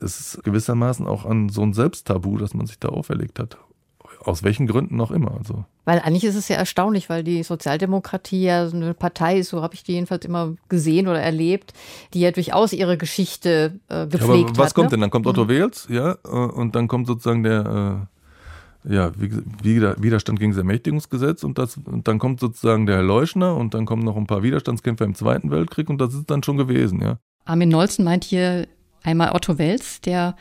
es 0.00 0.20
ist 0.20 0.44
gewissermaßen 0.44 1.06
auch 1.06 1.24
an 1.24 1.48
so 1.48 1.62
ein 1.62 1.72
Selbsttabu, 1.72 2.38
das 2.38 2.54
man 2.54 2.66
sich 2.66 2.78
da 2.78 2.88
auferlegt 2.88 3.38
hat 3.38 3.58
aus 4.22 4.42
welchen 4.42 4.66
Gründen 4.66 5.00
auch 5.00 5.10
immer. 5.10 5.32
Also. 5.36 5.64
Weil 5.84 6.00
eigentlich 6.00 6.24
ist 6.24 6.34
es 6.34 6.48
ja 6.48 6.56
erstaunlich, 6.56 7.08
weil 7.08 7.24
die 7.24 7.42
Sozialdemokratie 7.42 8.42
ja 8.42 8.68
so 8.68 8.76
eine 8.76 8.94
Partei 8.94 9.38
ist, 9.38 9.50
so 9.50 9.62
habe 9.62 9.74
ich 9.74 9.82
die 9.82 9.92
jedenfalls 9.92 10.24
immer 10.24 10.54
gesehen 10.68 11.08
oder 11.08 11.20
erlebt, 11.20 11.72
die 12.14 12.20
ja 12.20 12.30
durchaus 12.30 12.72
ihre 12.72 12.96
Geschichte 12.96 13.80
äh, 13.88 14.06
gepflegt 14.06 14.20
ja, 14.20 14.46
aber 14.48 14.58
was 14.58 14.68
hat. 14.68 14.74
kommt 14.74 14.86
ne? 14.86 14.90
denn? 14.90 15.00
Dann 15.00 15.10
kommt 15.10 15.26
Otto 15.26 15.44
mhm. 15.44 15.48
Wels, 15.48 15.86
ja, 15.90 16.16
äh, 16.24 16.28
und 16.28 16.74
dann 16.74 16.88
kommt 16.88 17.06
sozusagen 17.06 17.42
der 17.42 18.06
äh, 18.86 18.92
ja, 18.92 19.12
Widerstand 19.62 20.38
gegen 20.38 20.52
das 20.52 20.58
Ermächtigungsgesetz 20.58 21.44
und, 21.44 21.58
das, 21.58 21.76
und 21.76 22.08
dann 22.08 22.18
kommt 22.18 22.40
sozusagen 22.40 22.86
der 22.86 22.96
Herr 22.96 23.02
Leuschner 23.02 23.54
und 23.56 23.74
dann 23.74 23.84
kommen 23.84 24.02
noch 24.04 24.16
ein 24.16 24.26
paar 24.26 24.42
Widerstandskämpfer 24.42 25.04
im 25.04 25.14
Zweiten 25.14 25.50
Weltkrieg 25.50 25.90
und 25.90 26.00
das 26.00 26.14
ist 26.14 26.30
dann 26.30 26.42
schon 26.42 26.56
gewesen, 26.56 27.02
ja. 27.02 27.18
Armin 27.44 27.68
Nolzen 27.68 28.04
meint 28.04 28.24
hier 28.24 28.68
einmal 29.02 29.32
Otto 29.32 29.58
Wels, 29.58 30.00
der 30.00 30.34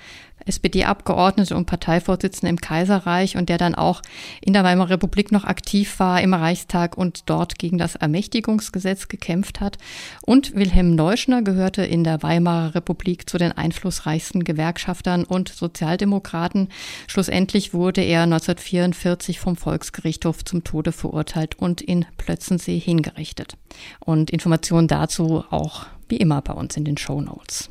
SPD-Abgeordnete 0.46 1.56
und 1.56 1.66
Parteivorsitzende 1.66 2.50
im 2.50 2.60
Kaiserreich 2.60 3.38
und 3.38 3.50
der 3.50 3.58
dann 3.58 3.76
auch 3.76 4.02
in 4.42 4.54
der 4.54 4.64
Weimarer 4.64 4.92
Republik 4.92 5.32
noch 5.32 5.44
aktiv 5.44 6.00
war 6.00 6.22
im 6.22 6.34
Reichstag 6.34 6.98
und 6.98 7.30
dort 7.30 7.60
gegen 7.60 7.78
das 7.78 7.96
Ermächtigungsgesetz 7.96 9.08
gekämpft 9.08 9.62
hat. 9.62 9.78
Und 10.26 10.56
Wilhelm 10.56 10.98
Leuschner 10.98 11.42
gehörte 11.42 11.84
in 11.84 12.04
der 12.04 12.24
Weimarer 12.24 12.76
Republik 12.76 13.30
zu 13.30 13.38
den 13.38 13.52
einflussreichsten 13.52 14.44
Gewerkschaftern 14.44 15.24
und 15.24 15.50
Sozialdemokraten. 15.50 16.70
Schlussendlich 17.08 17.74
wurde 17.74 18.02
er 18.02 18.24
1944 18.24 19.40
vom 19.40 19.56
Volksgerichtshof 19.56 20.44
zum 20.44 20.64
Tode 20.64 20.92
verurteilt 20.92 21.60
und 21.60 21.82
in 21.82 22.06
Plötzensee 22.18 22.80
hingerichtet. 22.80 23.58
Und 24.00 24.30
Informationen 24.32 24.88
dazu 24.88 25.44
auch 25.50 25.86
wie 26.08 26.18
immer 26.18 26.42
bei 26.42 26.54
uns 26.54 26.76
in 26.76 26.86
den 26.86 26.98
Show 26.98 27.22
Notes. 27.22 27.70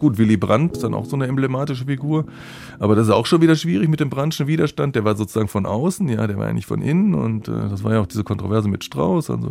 Gut, 0.00 0.16
Willy 0.16 0.38
Brandt 0.38 0.72
ist 0.72 0.82
dann 0.82 0.94
auch 0.94 1.04
so 1.04 1.14
eine 1.14 1.26
emblematische 1.26 1.84
Figur. 1.84 2.24
Aber 2.78 2.96
das 2.96 3.08
ist 3.08 3.12
auch 3.12 3.26
schon 3.26 3.42
wieder 3.42 3.54
schwierig 3.54 3.88
mit 3.88 4.00
dem 4.00 4.08
Brandtschen 4.08 4.46
Widerstand. 4.46 4.96
Der 4.96 5.04
war 5.04 5.14
sozusagen 5.14 5.46
von 5.46 5.66
außen, 5.66 6.08
ja, 6.08 6.26
der 6.26 6.38
war 6.38 6.46
ja 6.46 6.54
nicht 6.54 6.66
von 6.66 6.80
innen. 6.80 7.14
Und 7.14 7.48
äh, 7.48 7.68
das 7.68 7.84
war 7.84 7.92
ja 7.92 8.00
auch 8.00 8.06
diese 8.06 8.24
Kontroverse 8.24 8.68
mit 8.68 8.82
Strauß. 8.82 9.28
Also 9.28 9.50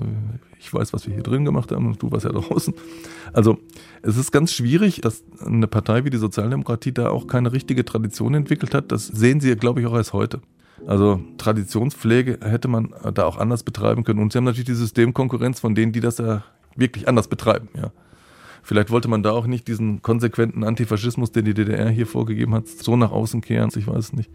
ich 0.60 0.74
weiß, 0.74 0.92
was 0.92 1.06
wir 1.06 1.14
hier 1.14 1.22
drin 1.22 1.46
gemacht 1.46 1.72
haben 1.72 1.86
und 1.86 2.02
du 2.02 2.12
warst 2.12 2.26
ja 2.26 2.32
draußen. 2.34 2.74
Also 3.32 3.60
es 4.02 4.18
ist 4.18 4.32
ganz 4.32 4.52
schwierig, 4.52 5.02
dass 5.02 5.24
eine 5.46 5.68
Partei 5.68 6.04
wie 6.04 6.10
die 6.10 6.18
Sozialdemokratie 6.18 6.94
da 6.94 7.10
auch 7.10 7.28
keine 7.28 7.54
richtige 7.54 7.86
Tradition 7.86 8.34
entwickelt 8.34 8.74
hat. 8.74 8.92
Das 8.92 9.06
sehen 9.06 9.40
sie, 9.40 9.56
glaube 9.56 9.82
ich, 9.82 9.88
auch 9.88 9.96
erst 9.96 10.14
heute. 10.14 10.42
Also 10.88 11.22
Traditionspflege 11.38 12.40
hätte 12.42 12.68
man 12.68 12.94
da 13.14 13.26
auch 13.26 13.38
anders 13.38 13.62
betreiben 13.62 14.04
können. 14.04 14.20
Und 14.20 14.32
sie 14.32 14.40
haben 14.40 14.46
natürlich 14.46 14.66
die 14.66 14.74
Systemkonkurrenz 14.74 15.60
von 15.60 15.76
denen, 15.76 15.92
die 15.92 16.00
das 16.00 16.18
ja 16.18 16.44
wirklich 16.76 17.08
anders 17.08 17.28
betreiben. 17.28 17.68
Ja. 17.76 17.92
Vielleicht 18.64 18.92
wollte 18.92 19.08
man 19.08 19.24
da 19.24 19.32
auch 19.32 19.48
nicht 19.48 19.68
diesen 19.68 20.02
konsequenten 20.02 20.64
Antifaschismus, 20.64 21.32
den 21.32 21.46
die 21.46 21.54
DDR 21.54 21.90
hier 21.90 22.08
vorgegeben 22.08 22.54
hat, 22.54 22.68
so 22.68 22.96
nach 22.96 23.12
außen 23.12 23.42
kehren. 23.42 23.70
Ich 23.76 23.88
weiß 23.88 23.98
es 23.98 24.14
nicht. 24.14 24.30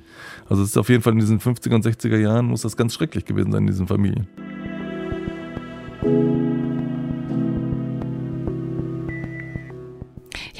Also 0.48 0.62
es 0.62 0.70
ist 0.70 0.76
auf 0.76 0.88
jeden 0.88 1.02
Fall 1.02 1.12
in 1.12 1.20
diesen 1.20 1.40
50er 1.40 1.74
und 1.74 1.84
60er 1.84 2.18
Jahren 2.18 2.46
muss 2.46 2.62
das 2.62 2.76
ganz 2.76 2.94
schrecklich 2.94 3.24
gewesen 3.24 3.52
sein 3.52 3.62
in 3.62 3.68
diesen 3.68 3.87
Familien. 3.87 4.28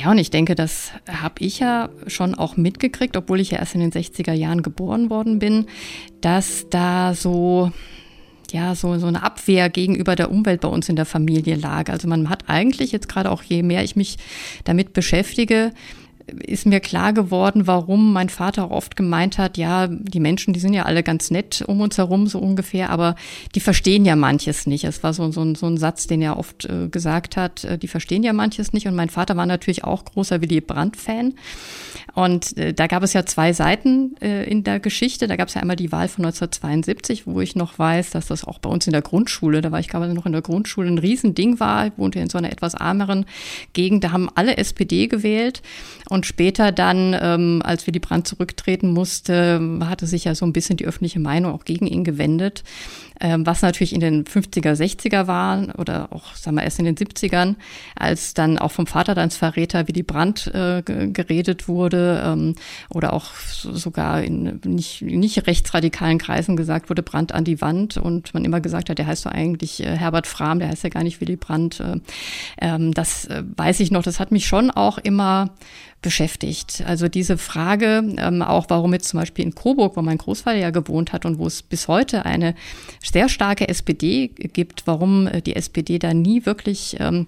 Ja, 0.05 0.11
und 0.11 0.19
ich 0.19 0.31
denke, 0.31 0.55
das 0.55 0.93
habe 1.09 1.37
ich 1.39 1.61
ja 1.61 1.89
schon 2.07 2.35
auch 2.35 2.59
mitgekriegt, 2.59 3.17
obwohl 3.17 3.41
ich 3.41 3.53
ja 3.53 3.59
erst 3.59 3.75
in 3.75 3.81
den 3.81 3.91
60er 3.91 4.35
Jahren 4.35 4.63
geboren 4.63 5.09
worden 5.09 5.39
bin, 5.39 5.67
dass 6.21 6.69
da 6.69 7.15
so 7.15 7.73
ja, 8.53 8.75
so, 8.75 8.99
so 8.99 9.07
eine 9.07 9.23
Abwehr 9.23 9.69
gegenüber 9.69 10.17
der 10.17 10.31
Umwelt 10.31 10.61
bei 10.61 10.69
uns 10.69 10.89
in 10.89 10.97
der 10.97 11.07
Familie 11.07 11.57
lag. 11.57 11.91
Also 11.91 12.09
man 12.09 12.29
hat 12.29 12.45
eigentlich 12.49 12.93
jetzt 12.93 13.09
gerade 13.09 13.31
auch, 13.31 13.43
je 13.43 13.63
mehr 13.63 13.83
ich 13.83 13.97
mich 13.97 14.17
damit 14.65 14.93
beschäftige, 14.93 15.73
ist 16.27 16.67
mir 16.67 16.81
klar 16.81 17.13
geworden, 17.13 17.67
warum 17.67 18.13
mein 18.13 18.29
Vater 18.29 18.71
oft 18.71 18.97
gemeint 18.97 19.39
hat, 19.39 19.57
ja, 19.57 19.87
die 19.89 20.21
Menschen, 20.21 20.55
die 20.55 20.61
sind 20.61 20.73
ja 20.73 20.85
alle 20.85 21.03
ganz 21.03 21.31
nett 21.31 21.63
um 21.67 21.81
uns 21.81 21.99
herum, 21.99 22.27
so 22.27 22.39
ungefähr, 22.39 22.91
aber 22.91 23.15
die 23.55 23.61
verstehen 23.61 24.05
ja 24.05 24.17
manches 24.17 24.67
nicht. 24.67 24.85
Es 24.85 25.03
war 25.03 25.13
so, 25.13 25.31
so, 25.33 25.43
ein, 25.43 25.55
so 25.55 25.67
ein 25.67 25.77
Satz, 25.77 26.07
den 26.07 26.23
er 26.23 26.39
oft 26.39 26.65
äh, 26.65 26.89
gesagt 26.89 27.37
hat, 27.37 27.65
äh, 27.65 27.79
die 27.79 27.89
verstehen 27.89 28.23
ja 28.23 28.33
manches 28.33 28.73
nicht. 28.73 28.87
Und 28.87 28.95
mein 28.95 29.11
Vater 29.11 29.37
war 29.37 29.47
natürlich 29.47 29.85
auch 29.85 30.05
großer 30.05 30.41
Willy 30.41 30.61
Brandt-Fan. 30.61 31.35
Und 32.15 32.57
äh, 32.57 32.73
da 32.73 32.87
gab 32.87 33.03
es 33.03 33.13
ja 33.13 33.27
zwei 33.27 33.53
Seiten 33.53 34.17
äh, 34.21 34.49
in 34.49 34.63
der 34.65 34.81
Geschichte. 34.81 35.27
Da 35.27 35.37
gab 35.37 35.49
es 35.49 35.55
ja 35.55 35.61
einmal 35.61 35.77
die 35.77 35.91
Wahl 35.91 36.09
von 36.09 36.25
1972, 36.25 37.27
wo 37.27 37.41
ich 37.41 37.57
noch 37.57 37.79
weiß, 37.79 38.11
dass 38.11 38.27
das 38.27 38.45
auch 38.45 38.59
bei 38.59 38.71
uns 38.71 38.87
in 38.87 38.93
der 38.93 39.03
Grundschule, 39.03 39.61
da 39.61 39.73
war 39.73 39.81
ich 39.81 39.89
gerade 39.89 40.15
noch 40.15 40.27
in 40.27 40.33
der 40.33 40.43
Grundschule, 40.43 40.89
ein 40.89 40.99
Riesending 40.99 41.59
war. 41.61 41.89
Ich 41.89 41.93
wohnte 41.97 42.21
in 42.21 42.31
so 42.31 42.39
einer 42.39 42.53
etwas 42.53 42.75
ärmeren 42.75 43.27
Gegend. 43.73 44.05
Da 44.05 44.13
haben 44.13 44.29
alle 44.35 44.57
SPD 44.57 45.09
gewählt. 45.09 45.63
Später 46.23 46.71
dann, 46.71 47.17
ähm, 47.21 47.63
als 47.65 47.87
Willy 47.87 47.99
Brandt 47.99 48.29
zurücktreten 48.29 48.93
musste, 48.93 49.61
hatte 49.81 50.07
sich 50.07 50.25
ja 50.25 50.35
so 50.35 50.47
ein 50.47 50.53
bisschen 50.53 50.77
die 50.77 50.87
öffentliche 50.87 51.19
Meinung 51.19 51.53
auch 51.53 51.65
gegen 51.65 51.87
ihn 51.87 52.05
gewendet 52.05 52.63
was 53.21 53.63
natürlich 53.63 53.93
in 53.93 54.01
den 54.01 54.25
50er, 54.25 54.73
60er 54.73 55.27
war 55.27 55.79
oder 55.79 56.13
auch, 56.13 56.35
sagen 56.35 56.57
wir, 56.57 56.65
erst 56.65 56.79
in 56.79 56.85
den 56.85 56.97
70ern, 56.97 57.55
als 57.97 58.35
dann 58.35 58.59
auch 58.59 58.73
vom 58.73 58.87
Vater 58.87 59.15
dann 59.15 59.25
als 59.25 59.37
Verräter 59.37 59.89
Willy 59.89 60.03
Brandt 60.03 60.49
äh, 60.49 60.83
geredet 60.83 61.67
wurde 61.67 62.23
ähm, 62.25 62.55
oder 62.91 63.13
auch 63.13 63.33
sogar 63.53 64.23
in 64.23 64.61
nicht, 64.65 65.03
nicht 65.03 65.47
rechtsradikalen 65.47 66.19
Kreisen 66.19 66.57
gesagt 66.57 66.91
wurde, 66.91 67.03
Brandt 67.03 67.33
an 67.33 67.45
die 67.45 67.61
Wand 67.61 67.97
und 67.97 68.35
man 68.35 68.45
immer 68.45 68.61
gesagt 68.61 68.91
hat, 68.91 68.99
der 68.99 69.07
heißt 69.07 69.27
doch 69.27 69.33
eigentlich 69.33 69.83
äh, 69.83 69.97
Herbert 69.97 70.27
Frahm, 70.27 70.59
der 70.59 70.69
heißt 70.69 70.85
ja 70.85 70.91
gar 70.91 71.03
nicht 71.03 71.21
Willy 71.21 71.37
Brandt. 71.37 71.81
Äh, 71.81 72.01
ähm, 72.61 72.93
das 72.93 73.25
äh, 73.27 73.43
weiß 73.57 73.81
ich 73.81 73.91
noch, 73.91 74.03
das 74.03 74.21
hat 74.21 74.31
mich 74.31 74.47
schon 74.47 74.71
auch 74.71 74.99
immer 74.99 75.51
beschäftigt. 76.05 76.85
Also 76.87 77.09
diese 77.09 77.39
Frage, 77.39 78.03
ähm, 78.19 78.43
auch 78.43 78.67
warum 78.69 78.93
jetzt 78.93 79.09
zum 79.09 79.21
Beispiel 79.21 79.47
in 79.47 79.55
Coburg, 79.55 79.97
wo 79.97 80.03
mein 80.03 80.19
Großvater 80.19 80.59
ja 80.59 80.71
gewohnt 80.71 81.15
hat 81.15 81.25
und 81.25 81.39
wo 81.39 81.47
es 81.47 81.63
bis 81.63 81.89
heute 81.89 82.27
eine 82.27 82.55
sehr 83.11 83.29
starke 83.29 83.69
SPD 83.69 84.29
gibt, 84.29 84.87
warum 84.87 85.27
äh, 85.27 85.43
die 85.43 85.57
SPD 85.57 85.99
da 85.99 86.15
nie 86.15 86.47
wirklich 86.47 86.97
ähm, 87.01 87.27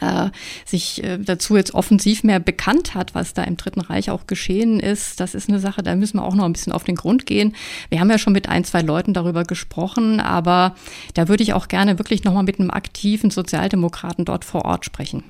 äh, 0.00 0.30
sich 0.64 1.02
äh, 1.04 1.18
dazu 1.18 1.56
jetzt 1.56 1.74
offensiv 1.74 2.24
mehr 2.24 2.40
bekannt 2.40 2.94
hat, 2.94 3.14
was 3.14 3.34
da 3.34 3.44
im 3.44 3.56
Dritten 3.56 3.80
Reich 3.80 4.10
auch 4.10 4.26
geschehen 4.26 4.80
ist. 4.80 5.20
Das 5.20 5.34
ist 5.34 5.48
eine 5.48 5.58
Sache, 5.58 5.82
da 5.82 5.94
müssen 5.94 6.18
wir 6.18 6.24
auch 6.24 6.34
noch 6.34 6.44
ein 6.44 6.52
bisschen 6.52 6.72
auf 6.72 6.84
den 6.84 6.96
Grund 6.96 7.26
gehen. 7.26 7.54
Wir 7.88 8.00
haben 8.00 8.10
ja 8.10 8.18
schon 8.18 8.32
mit 8.32 8.48
ein, 8.48 8.64
zwei 8.64 8.82
Leuten 8.82 9.14
darüber 9.14 9.44
gesprochen, 9.44 10.20
aber 10.20 10.74
da 11.14 11.28
würde 11.28 11.42
ich 11.42 11.52
auch 11.52 11.68
gerne 11.68 11.98
wirklich 11.98 12.24
nochmal 12.24 12.44
mit 12.44 12.58
einem 12.58 12.70
aktiven 12.70 13.30
Sozialdemokraten 13.30 14.24
dort 14.24 14.44
vor 14.44 14.64
Ort 14.64 14.84
sprechen. 14.84 15.24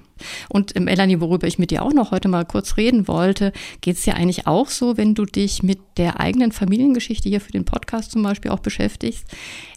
Und 0.49 0.73
im 0.73 0.85
Melanie, 0.85 1.21
worüber 1.21 1.47
ich 1.47 1.59
mit 1.59 1.71
dir 1.71 1.83
auch 1.83 1.93
noch 1.93 2.11
heute 2.11 2.29
mal 2.29 2.45
kurz 2.45 2.77
reden 2.77 3.09
wollte, 3.09 3.53
geht 3.81 3.97
es 3.97 4.03
dir 4.03 4.15
eigentlich 4.15 4.47
auch 4.47 4.69
so, 4.69 4.97
wenn 4.97 5.15
du 5.15 5.25
dich 5.25 5.63
mit 5.63 5.81
der 5.97 6.21
eigenen 6.21 6.53
Familiengeschichte 6.53 7.29
hier 7.29 7.41
für 7.41 7.53
den 7.53 7.65
Podcast 7.65 8.13
zum 8.13 8.23
Beispiel 8.23 8.51
auch 8.51 8.61
beschäftigst, 8.61 9.27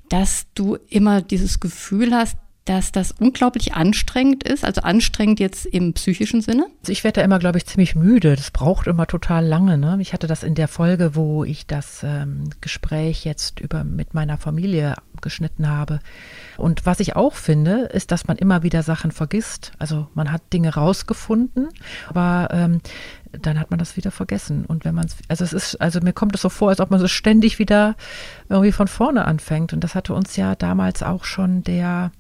dass 0.10 0.46
du 0.54 0.78
immer 0.90 1.22
dieses 1.22 1.60
Gefühl 1.60 2.14
hast, 2.14 2.38
dass 2.66 2.92
das 2.92 3.12
unglaublich 3.12 3.76
anstrengend 3.76 4.44
ist, 4.44 4.66
also 4.66 4.82
anstrengend 4.82 5.40
jetzt 5.40 5.68
im 5.68 5.94
psychischen 5.94 6.42
Sinne? 6.42 6.66
Also 6.82 6.92
ich 6.92 7.04
werde 7.04 7.20
da 7.20 7.26
immer, 7.26 7.38
glaube 7.38 7.60
ich, 7.60 7.68
ziemlich 7.68 7.94
müde. 7.94 8.36
Das 8.36 8.50
braucht 8.50 8.88
immer 8.88 9.06
total 9.06 9.46
lange. 9.46 9.78
Ne? 9.78 9.98
Ich 10.02 10.14
hatte 10.14 10.26
das 10.26 10.42
in 10.42 10.56
der 10.56 10.68
Folge, 10.68 11.16
wo 11.16 11.44
ich 11.44 11.68
das 11.68 12.02
ähm, 12.04 12.50
Gespräch 12.62 13.24
jetzt 13.24 13.60
über 13.60 13.84
mit 13.84 14.16
meiner 14.16 14.40
Familie 14.40 14.96
geschnitten 15.22 15.70
habe. 15.70 16.00
Und 16.58 16.88
was 16.88 17.00
ich 17.00 17.16
auch 17.16 17.36
finde, 17.36 17.84
ist, 17.94 18.12
dass 18.12 18.28
man 18.28 18.38
immer 18.38 18.64
wieder 18.64 18.82
Sachen 18.82 19.12
vergisst. 19.12 19.72
Also 19.78 20.08
man 20.16 20.32
hat 20.32 20.42
Dinge 20.52 20.74
rausgefunden, 20.74 21.70
aber 22.10 22.50
ähm, 22.52 22.82
dann 23.32 23.60
hat 23.60 23.70
man 23.70 23.78
das 23.78 23.96
wieder 23.96 24.10
vergessen. 24.10 24.66
Und 24.66 24.86
wenn 24.86 24.96
man 24.96 25.06
es, 25.06 25.18
also 25.28 25.44
es 25.44 25.54
ist, 25.54 25.82
also 25.82 26.00
mir 26.00 26.14
kommt 26.14 26.34
es 26.34 26.42
so 26.42 26.50
vor, 26.50 26.70
als 26.70 26.80
ob 26.80 26.90
man 26.90 27.00
so 27.00 27.08
ständig 27.08 27.60
wieder 27.60 27.96
irgendwie 28.50 28.72
von 28.72 28.88
vorne 28.88 29.26
anfängt. 29.26 29.72
Und 29.72 29.84
das 29.84 29.94
hatte 29.94 30.16
uns 30.16 30.36
ja 30.36 30.56
damals 30.56 31.04
auch 31.04 31.26
schon 31.26 31.64
der 31.64 32.12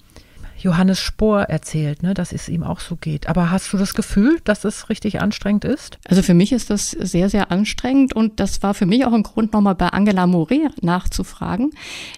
Johannes 0.57 0.99
Spohr 0.99 1.43
erzählt, 1.43 2.03
ne, 2.03 2.13
dass 2.13 2.31
es 2.31 2.49
ihm 2.49 2.63
auch 2.63 2.79
so 2.79 2.95
geht. 2.95 3.27
Aber 3.27 3.51
hast 3.51 3.71
du 3.73 3.77
das 3.77 3.93
Gefühl, 3.93 4.39
dass 4.43 4.63
es 4.63 4.89
richtig 4.89 5.21
anstrengend 5.21 5.65
ist? 5.65 5.97
Also 6.07 6.21
für 6.21 6.33
mich 6.33 6.51
ist 6.51 6.69
das 6.69 6.91
sehr, 6.91 7.29
sehr 7.29 7.51
anstrengend 7.51 8.15
und 8.15 8.39
das 8.39 8.63
war 8.63 8.73
für 8.73 8.85
mich 8.85 9.05
auch 9.05 9.13
ein 9.13 9.23
Grund, 9.23 9.53
nochmal 9.53 9.75
bei 9.75 9.87
Angela 9.89 10.27
Moret 10.27 10.81
nachzufragen, 10.81 11.71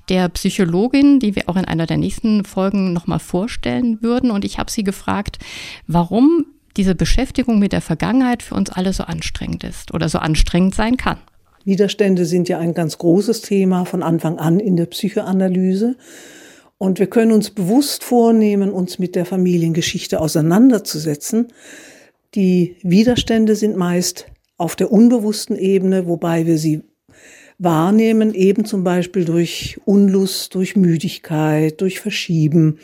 der 0.09 0.29
Psychologin, 0.29 1.19
die 1.19 1.35
wir 1.35 1.49
auch 1.49 1.55
in 1.55 1.65
einer 1.65 1.87
der 1.87 1.97
nächsten 1.97 2.45
Folgen 2.45 2.93
nochmal 2.93 3.19
vorstellen 3.19 4.01
würden. 4.01 4.31
Und 4.31 4.45
ich 4.45 4.59
habe 4.59 4.71
sie 4.71 4.83
gefragt, 4.83 5.39
warum 5.87 6.45
diese 6.77 6.95
Beschäftigung 6.95 7.59
mit 7.59 7.73
der 7.73 7.81
Vergangenheit 7.81 8.43
für 8.43 8.55
uns 8.55 8.69
alle 8.69 8.93
so 8.93 9.03
anstrengend 9.03 9.63
ist 9.63 9.93
oder 9.93 10.09
so 10.09 10.19
anstrengend 10.19 10.75
sein 10.75 10.95
kann. 10.95 11.17
Widerstände 11.65 12.25
sind 12.25 12.47
ja 12.47 12.59
ein 12.59 12.73
ganz 12.73 12.97
großes 12.97 13.41
Thema 13.41 13.83
von 13.83 14.01
Anfang 14.01 14.39
an 14.39 14.59
in 14.59 14.77
der 14.77 14.85
Psychoanalyse. 14.85 15.97
Und 16.77 16.99
wir 16.99 17.07
können 17.07 17.31
uns 17.31 17.49
bewusst 17.49 18.03
vornehmen, 18.03 18.71
uns 18.71 18.99
mit 18.99 19.15
der 19.15 19.25
Familiengeschichte 19.25 20.19
auseinanderzusetzen. 20.19 21.47
Die 22.35 22.75
Widerstände 22.83 23.55
sind 23.55 23.77
meist 23.77 24.27
auf 24.57 24.75
der 24.75 24.91
unbewussten 24.91 25.55
Ebene, 25.55 26.07
wobei 26.07 26.45
wir 26.45 26.57
sie 26.57 26.83
wahrnehmen, 27.59 28.35
eben 28.35 28.65
zum 28.65 28.83
Beispiel 28.83 29.25
durch 29.25 29.79
Unlust, 29.85 30.53
durch 30.53 30.75
Müdigkeit, 30.75 31.81
durch 31.81 31.99
Verschieben 31.99 32.77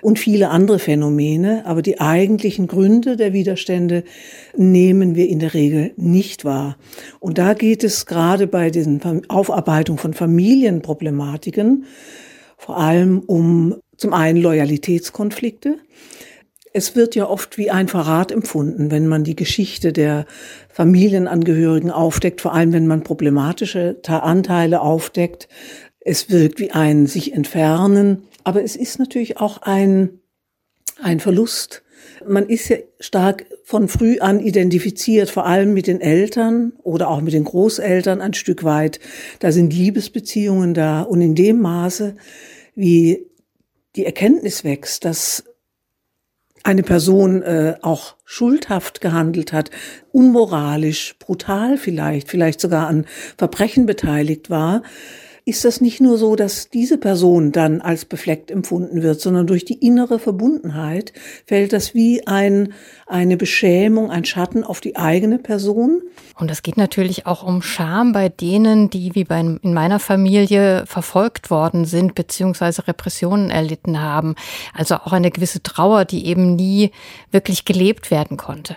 und 0.00 0.20
viele 0.20 0.50
andere 0.50 0.78
Phänomene. 0.78 1.66
Aber 1.66 1.82
die 1.82 2.00
eigentlichen 2.00 2.68
Gründe 2.68 3.16
der 3.16 3.32
Widerstände 3.32 4.04
nehmen 4.56 5.16
wir 5.16 5.28
in 5.28 5.40
der 5.40 5.54
Regel 5.54 5.92
nicht 5.96 6.44
wahr. 6.44 6.76
Und 7.18 7.38
da 7.38 7.54
geht 7.54 7.82
es 7.82 8.06
gerade 8.06 8.46
bei 8.46 8.70
diesen 8.70 9.00
Aufarbeitung 9.28 9.98
von 9.98 10.14
Familienproblematiken 10.14 11.84
vor 12.64 12.78
allem 12.78 13.18
um 13.26 13.74
zum 13.96 14.14
einen 14.14 14.40
Loyalitätskonflikte. 14.40 15.78
Es 16.72 16.94
wird 16.94 17.16
ja 17.16 17.28
oft 17.28 17.58
wie 17.58 17.72
ein 17.72 17.88
Verrat 17.88 18.30
empfunden, 18.30 18.92
wenn 18.92 19.08
man 19.08 19.24
die 19.24 19.34
Geschichte 19.34 19.92
der 19.92 20.26
Familienangehörigen 20.68 21.90
aufdeckt, 21.90 22.40
vor 22.40 22.54
allem 22.54 22.72
wenn 22.72 22.86
man 22.86 23.02
problematische 23.02 23.96
Anteile 24.06 24.80
aufdeckt. 24.80 25.48
Es 25.98 26.30
wirkt 26.30 26.60
wie 26.60 26.70
ein 26.70 27.06
sich 27.06 27.34
entfernen, 27.34 28.28
aber 28.44 28.62
es 28.62 28.76
ist 28.76 29.00
natürlich 29.00 29.38
auch 29.38 29.58
ein, 29.62 30.20
ein 31.02 31.18
Verlust. 31.18 31.82
Man 32.26 32.48
ist 32.48 32.68
ja 32.68 32.76
stark 33.00 33.44
von 33.64 33.88
früh 33.88 34.20
an 34.20 34.38
identifiziert, 34.38 35.30
vor 35.30 35.46
allem 35.46 35.74
mit 35.74 35.88
den 35.88 36.00
Eltern 36.00 36.74
oder 36.84 37.08
auch 37.08 37.20
mit 37.20 37.32
den 37.32 37.44
Großeltern 37.44 38.20
ein 38.20 38.34
Stück 38.34 38.62
weit. 38.62 39.00
Da 39.40 39.50
sind 39.50 39.74
Liebesbeziehungen 39.74 40.74
da 40.74 41.02
und 41.02 41.20
in 41.20 41.34
dem 41.34 41.60
Maße, 41.60 42.14
wie 42.74 43.26
die 43.96 44.06
Erkenntnis 44.06 44.64
wächst, 44.64 45.04
dass 45.04 45.44
eine 46.64 46.82
Person 46.82 47.42
äh, 47.42 47.76
auch 47.82 48.16
schuldhaft 48.24 49.00
gehandelt 49.00 49.52
hat, 49.52 49.70
unmoralisch, 50.12 51.16
brutal 51.18 51.76
vielleicht, 51.76 52.28
vielleicht 52.28 52.60
sogar 52.60 52.86
an 52.86 53.06
Verbrechen 53.36 53.86
beteiligt 53.86 54.48
war, 54.48 54.82
ist 55.44 55.64
das 55.64 55.80
nicht 55.80 56.00
nur 56.00 56.18
so, 56.18 56.36
dass 56.36 56.68
diese 56.68 56.98
Person 56.98 57.50
dann 57.50 57.80
als 57.80 58.04
befleckt 58.04 58.50
empfunden 58.50 59.02
wird, 59.02 59.20
sondern 59.20 59.46
durch 59.46 59.64
die 59.64 59.74
innere 59.74 60.20
Verbundenheit 60.20 61.12
fällt 61.46 61.72
das 61.72 61.94
wie 61.94 62.26
ein, 62.26 62.72
eine 63.06 63.36
Beschämung, 63.36 64.10
ein 64.10 64.24
Schatten 64.24 64.62
auf 64.62 64.80
die 64.80 64.96
eigene 64.96 65.38
Person. 65.38 66.02
Und 66.38 66.50
es 66.50 66.62
geht 66.62 66.76
natürlich 66.76 67.26
auch 67.26 67.42
um 67.42 67.60
Scham 67.60 68.12
bei 68.12 68.28
denen, 68.28 68.88
die 68.88 69.14
wie 69.14 69.24
bei, 69.24 69.40
in 69.40 69.74
meiner 69.74 69.98
Familie 69.98 70.84
verfolgt 70.86 71.50
worden 71.50 71.86
sind, 71.86 72.14
beziehungsweise 72.14 72.86
Repressionen 72.86 73.50
erlitten 73.50 74.00
haben. 74.00 74.36
Also 74.74 74.94
auch 74.94 75.12
eine 75.12 75.32
gewisse 75.32 75.62
Trauer, 75.62 76.04
die 76.04 76.26
eben 76.26 76.54
nie 76.54 76.92
wirklich 77.32 77.64
gelebt 77.64 78.12
werden 78.12 78.36
konnte. 78.36 78.76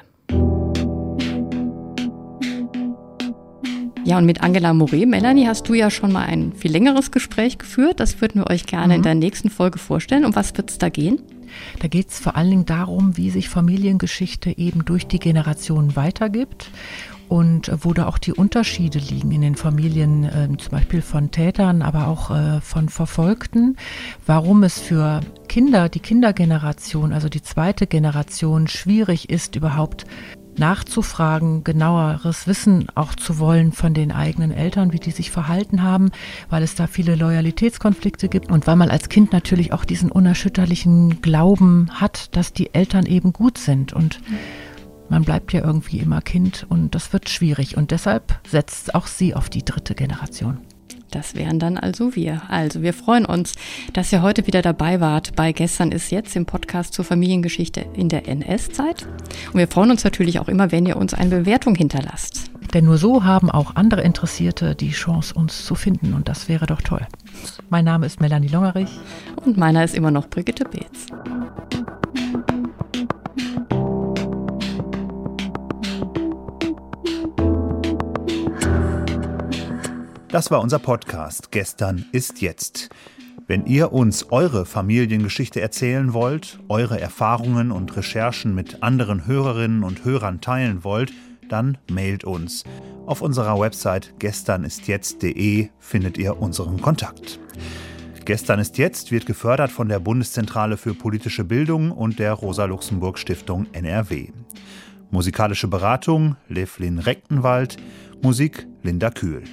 Ja, 4.05 4.19
und 4.19 4.27
mit 4.27 4.43
Angela 4.43 4.71
Moret, 4.71 5.07
Melanie, 5.07 5.47
hast 5.47 5.67
du 5.67 5.73
ja 5.73 5.89
schon 5.89 6.11
mal 6.11 6.27
ein 6.27 6.53
viel 6.53 6.71
längeres 6.71 7.09
Gespräch 7.09 7.57
geführt. 7.57 7.99
Das 7.99 8.21
würden 8.21 8.41
wir 8.41 8.51
euch 8.51 8.67
gerne 8.67 8.93
mhm. 8.93 8.97
in 8.97 9.01
der 9.01 9.15
nächsten 9.15 9.49
Folge 9.49 9.79
vorstellen. 9.79 10.25
Um 10.25 10.35
was 10.35 10.55
wird 10.55 10.69
es 10.69 10.77
da 10.77 10.89
gehen? 10.89 11.23
Da 11.79 11.87
geht 11.87 12.11
es 12.11 12.19
vor 12.19 12.35
allen 12.35 12.51
Dingen 12.51 12.65
darum, 12.65 13.17
wie 13.17 13.31
sich 13.31 13.49
Familiengeschichte 13.49 14.55
eben 14.59 14.85
durch 14.85 15.07
die 15.07 15.17
Generationen 15.17 15.95
weitergibt 15.95 16.69
und 17.29 17.71
wo 17.81 17.93
da 17.93 18.05
auch 18.05 18.19
die 18.19 18.33
Unterschiede 18.33 18.99
liegen 18.99 19.31
in 19.31 19.41
den 19.41 19.55
Familien, 19.55 20.23
äh, 20.25 20.49
zum 20.59 20.69
Beispiel 20.69 21.01
von 21.01 21.31
Tätern, 21.31 21.81
aber 21.81 22.07
auch 22.07 22.29
äh, 22.29 22.61
von 22.61 22.89
Verfolgten, 22.89 23.75
warum 24.27 24.61
es 24.61 24.79
für 24.79 25.21
Kinder, 25.47 25.89
die 25.89 25.99
Kindergeneration, 25.99 27.11
also 27.11 27.27
die 27.27 27.41
zweite 27.41 27.87
Generation, 27.87 28.67
schwierig 28.67 29.31
ist, 29.31 29.55
überhaupt 29.55 30.05
nachzufragen, 30.59 31.63
genaueres 31.63 32.47
Wissen 32.47 32.87
auch 32.95 33.15
zu 33.15 33.39
wollen 33.39 33.71
von 33.71 33.93
den 33.93 34.11
eigenen 34.11 34.51
Eltern, 34.51 34.93
wie 34.93 34.99
die 34.99 35.11
sich 35.11 35.31
verhalten 35.31 35.83
haben, 35.83 36.11
weil 36.49 36.63
es 36.63 36.75
da 36.75 36.87
viele 36.87 37.15
Loyalitätskonflikte 37.15 38.29
gibt 38.29 38.51
und 38.51 38.67
weil 38.67 38.75
man 38.75 38.89
als 38.89 39.09
Kind 39.09 39.31
natürlich 39.33 39.73
auch 39.73 39.85
diesen 39.85 40.11
unerschütterlichen 40.11 41.21
Glauben 41.21 41.89
hat, 41.91 42.35
dass 42.35 42.53
die 42.53 42.73
Eltern 42.73 43.05
eben 43.05 43.33
gut 43.33 43.57
sind 43.57 43.93
und 43.93 44.21
man 45.09 45.23
bleibt 45.23 45.53
ja 45.53 45.63
irgendwie 45.63 45.99
immer 45.99 46.21
Kind 46.21 46.65
und 46.67 46.95
das 46.95 47.13
wird 47.13 47.29
schwierig 47.29 47.77
und 47.77 47.91
deshalb 47.91 48.39
setzt 48.47 48.95
auch 48.95 49.07
sie 49.07 49.35
auf 49.35 49.49
die 49.49 49.63
dritte 49.63 49.93
Generation. 49.93 50.57
Das 51.15 51.33
wären 51.33 51.59
dann 51.59 51.77
also 51.77 52.13
wir. 52.13 52.41
Also 52.49 52.81
wir 52.81 52.91
freuen 52.91 53.25
uns, 53.25 53.53
dass 53.93 54.11
ihr 54.11 54.21
heute 54.21 54.47
wieder 54.47 54.61
dabei 54.61 54.99
wart 54.99 55.33
bei 55.33 55.53
Gestern 55.53 55.93
ist 55.93 56.11
jetzt 56.11 56.35
im 56.35 56.45
Podcast 56.45 56.93
zur 56.93 57.05
Familiengeschichte 57.05 57.85
in 57.93 58.09
der 58.09 58.27
NS-Zeit. 58.27 59.07
Und 59.53 59.59
wir 59.59 59.69
freuen 59.69 59.91
uns 59.91 60.03
natürlich 60.03 60.39
auch 60.39 60.49
immer, 60.49 60.73
wenn 60.73 60.85
ihr 60.85 60.97
uns 60.97 61.13
eine 61.13 61.29
Bewertung 61.29 61.73
hinterlasst. 61.73 62.51
Denn 62.73 62.83
nur 62.83 62.97
so 62.97 63.23
haben 63.23 63.49
auch 63.49 63.77
andere 63.77 64.01
Interessierte 64.01 64.75
die 64.75 64.91
Chance, 64.91 65.33
uns 65.33 65.65
zu 65.65 65.75
finden. 65.75 66.13
Und 66.13 66.27
das 66.27 66.49
wäre 66.49 66.65
doch 66.65 66.81
toll. 66.81 67.07
Mein 67.69 67.85
Name 67.85 68.05
ist 68.07 68.19
Melanie 68.19 68.49
Longerich. 68.49 68.99
Und 69.37 69.55
meiner 69.55 69.85
ist 69.85 69.95
immer 69.95 70.11
noch 70.11 70.27
Brigitte 70.27 70.65
Beetz. 70.65 71.07
Das 80.29 80.51
war 80.51 80.61
unser 80.61 80.79
Podcast 80.79 81.51
Gestern 81.51 82.05
ist 82.11 82.41
jetzt. 82.41 82.89
Wenn 83.47 83.65
ihr 83.67 83.93
uns 83.93 84.31
eure 84.31 84.65
Familiengeschichte 84.65 85.61
erzählen 85.61 86.13
wollt, 86.13 86.59
eure 86.67 86.99
Erfahrungen 86.99 87.71
und 87.71 87.95
Recherchen 87.95 88.55
mit 88.55 88.81
anderen 88.81 89.27
Hörerinnen 89.27 89.83
und 89.83 90.03
Hörern 90.03 90.41
teilen 90.41 90.83
wollt, 90.83 91.13
dann 91.47 91.77
mailt 91.91 92.23
uns. 92.23 92.63
Auf 93.05 93.21
unserer 93.21 93.59
Website 93.59 94.15
gesternistjetzt.de 94.19 95.69
findet 95.79 96.17
ihr 96.17 96.41
unseren 96.41 96.81
Kontakt. 96.81 97.39
Gestern 98.25 98.59
ist 98.59 98.79
jetzt 98.79 99.11
wird 99.11 99.27
gefördert 99.27 99.71
von 99.71 99.87
der 99.87 99.99
Bundeszentrale 99.99 100.77
für 100.77 100.95
politische 100.95 101.43
Bildung 101.43 101.91
und 101.91 102.17
der 102.17 102.33
Rosa-Luxemburg 102.33 103.19
Stiftung 103.19 103.67
NRW. 103.73 104.29
Musikalische 105.11 105.67
Beratung 105.67 106.35
Levlin 106.49 106.97
Rechtenwald, 106.97 107.77
Musik 108.23 108.65
Linda 108.81 109.11
Kühl. 109.11 109.43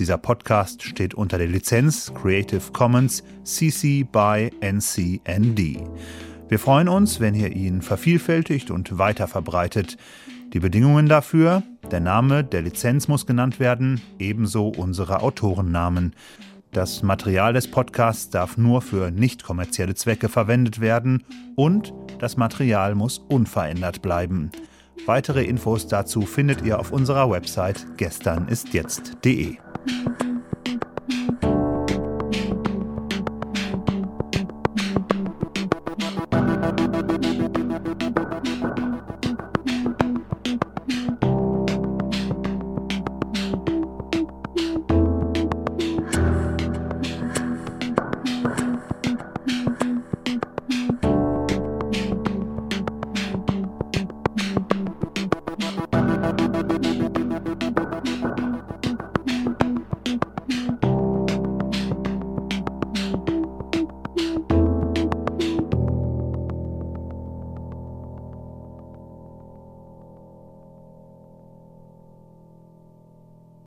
Dieser 0.00 0.16
Podcast 0.16 0.82
steht 0.82 1.12
unter 1.12 1.36
der 1.36 1.46
Lizenz 1.46 2.10
Creative 2.14 2.72
Commons 2.72 3.22
CC 3.44 4.02
by 4.02 4.50
NCND. 4.60 5.76
Wir 6.48 6.58
freuen 6.58 6.88
uns, 6.88 7.20
wenn 7.20 7.34
ihr 7.34 7.54
ihn 7.54 7.82
vervielfältigt 7.82 8.70
und 8.70 8.96
weiter 8.96 9.28
verbreitet. 9.28 9.98
Die 10.54 10.58
Bedingungen 10.58 11.06
dafür, 11.06 11.62
der 11.90 12.00
Name 12.00 12.42
der 12.44 12.62
Lizenz 12.62 13.08
muss 13.08 13.26
genannt 13.26 13.60
werden, 13.60 14.00
ebenso 14.18 14.68
unsere 14.68 15.20
Autorennamen. 15.20 16.14
Das 16.72 17.02
Material 17.02 17.52
des 17.52 17.70
Podcasts 17.70 18.30
darf 18.30 18.56
nur 18.56 18.80
für 18.80 19.10
nicht 19.10 19.44
kommerzielle 19.44 19.94
Zwecke 19.94 20.30
verwendet 20.30 20.80
werden 20.80 21.24
und 21.56 21.92
das 22.18 22.38
Material 22.38 22.94
muss 22.94 23.18
unverändert 23.18 24.00
bleiben. 24.00 24.50
Weitere 25.04 25.44
Infos 25.44 25.88
dazu 25.88 26.22
findet 26.22 26.62
ihr 26.62 26.78
auf 26.78 26.90
unserer 26.90 27.30
Website 27.30 27.98
gesternistjetzt.de. 27.98 29.58
嗯 29.86 30.29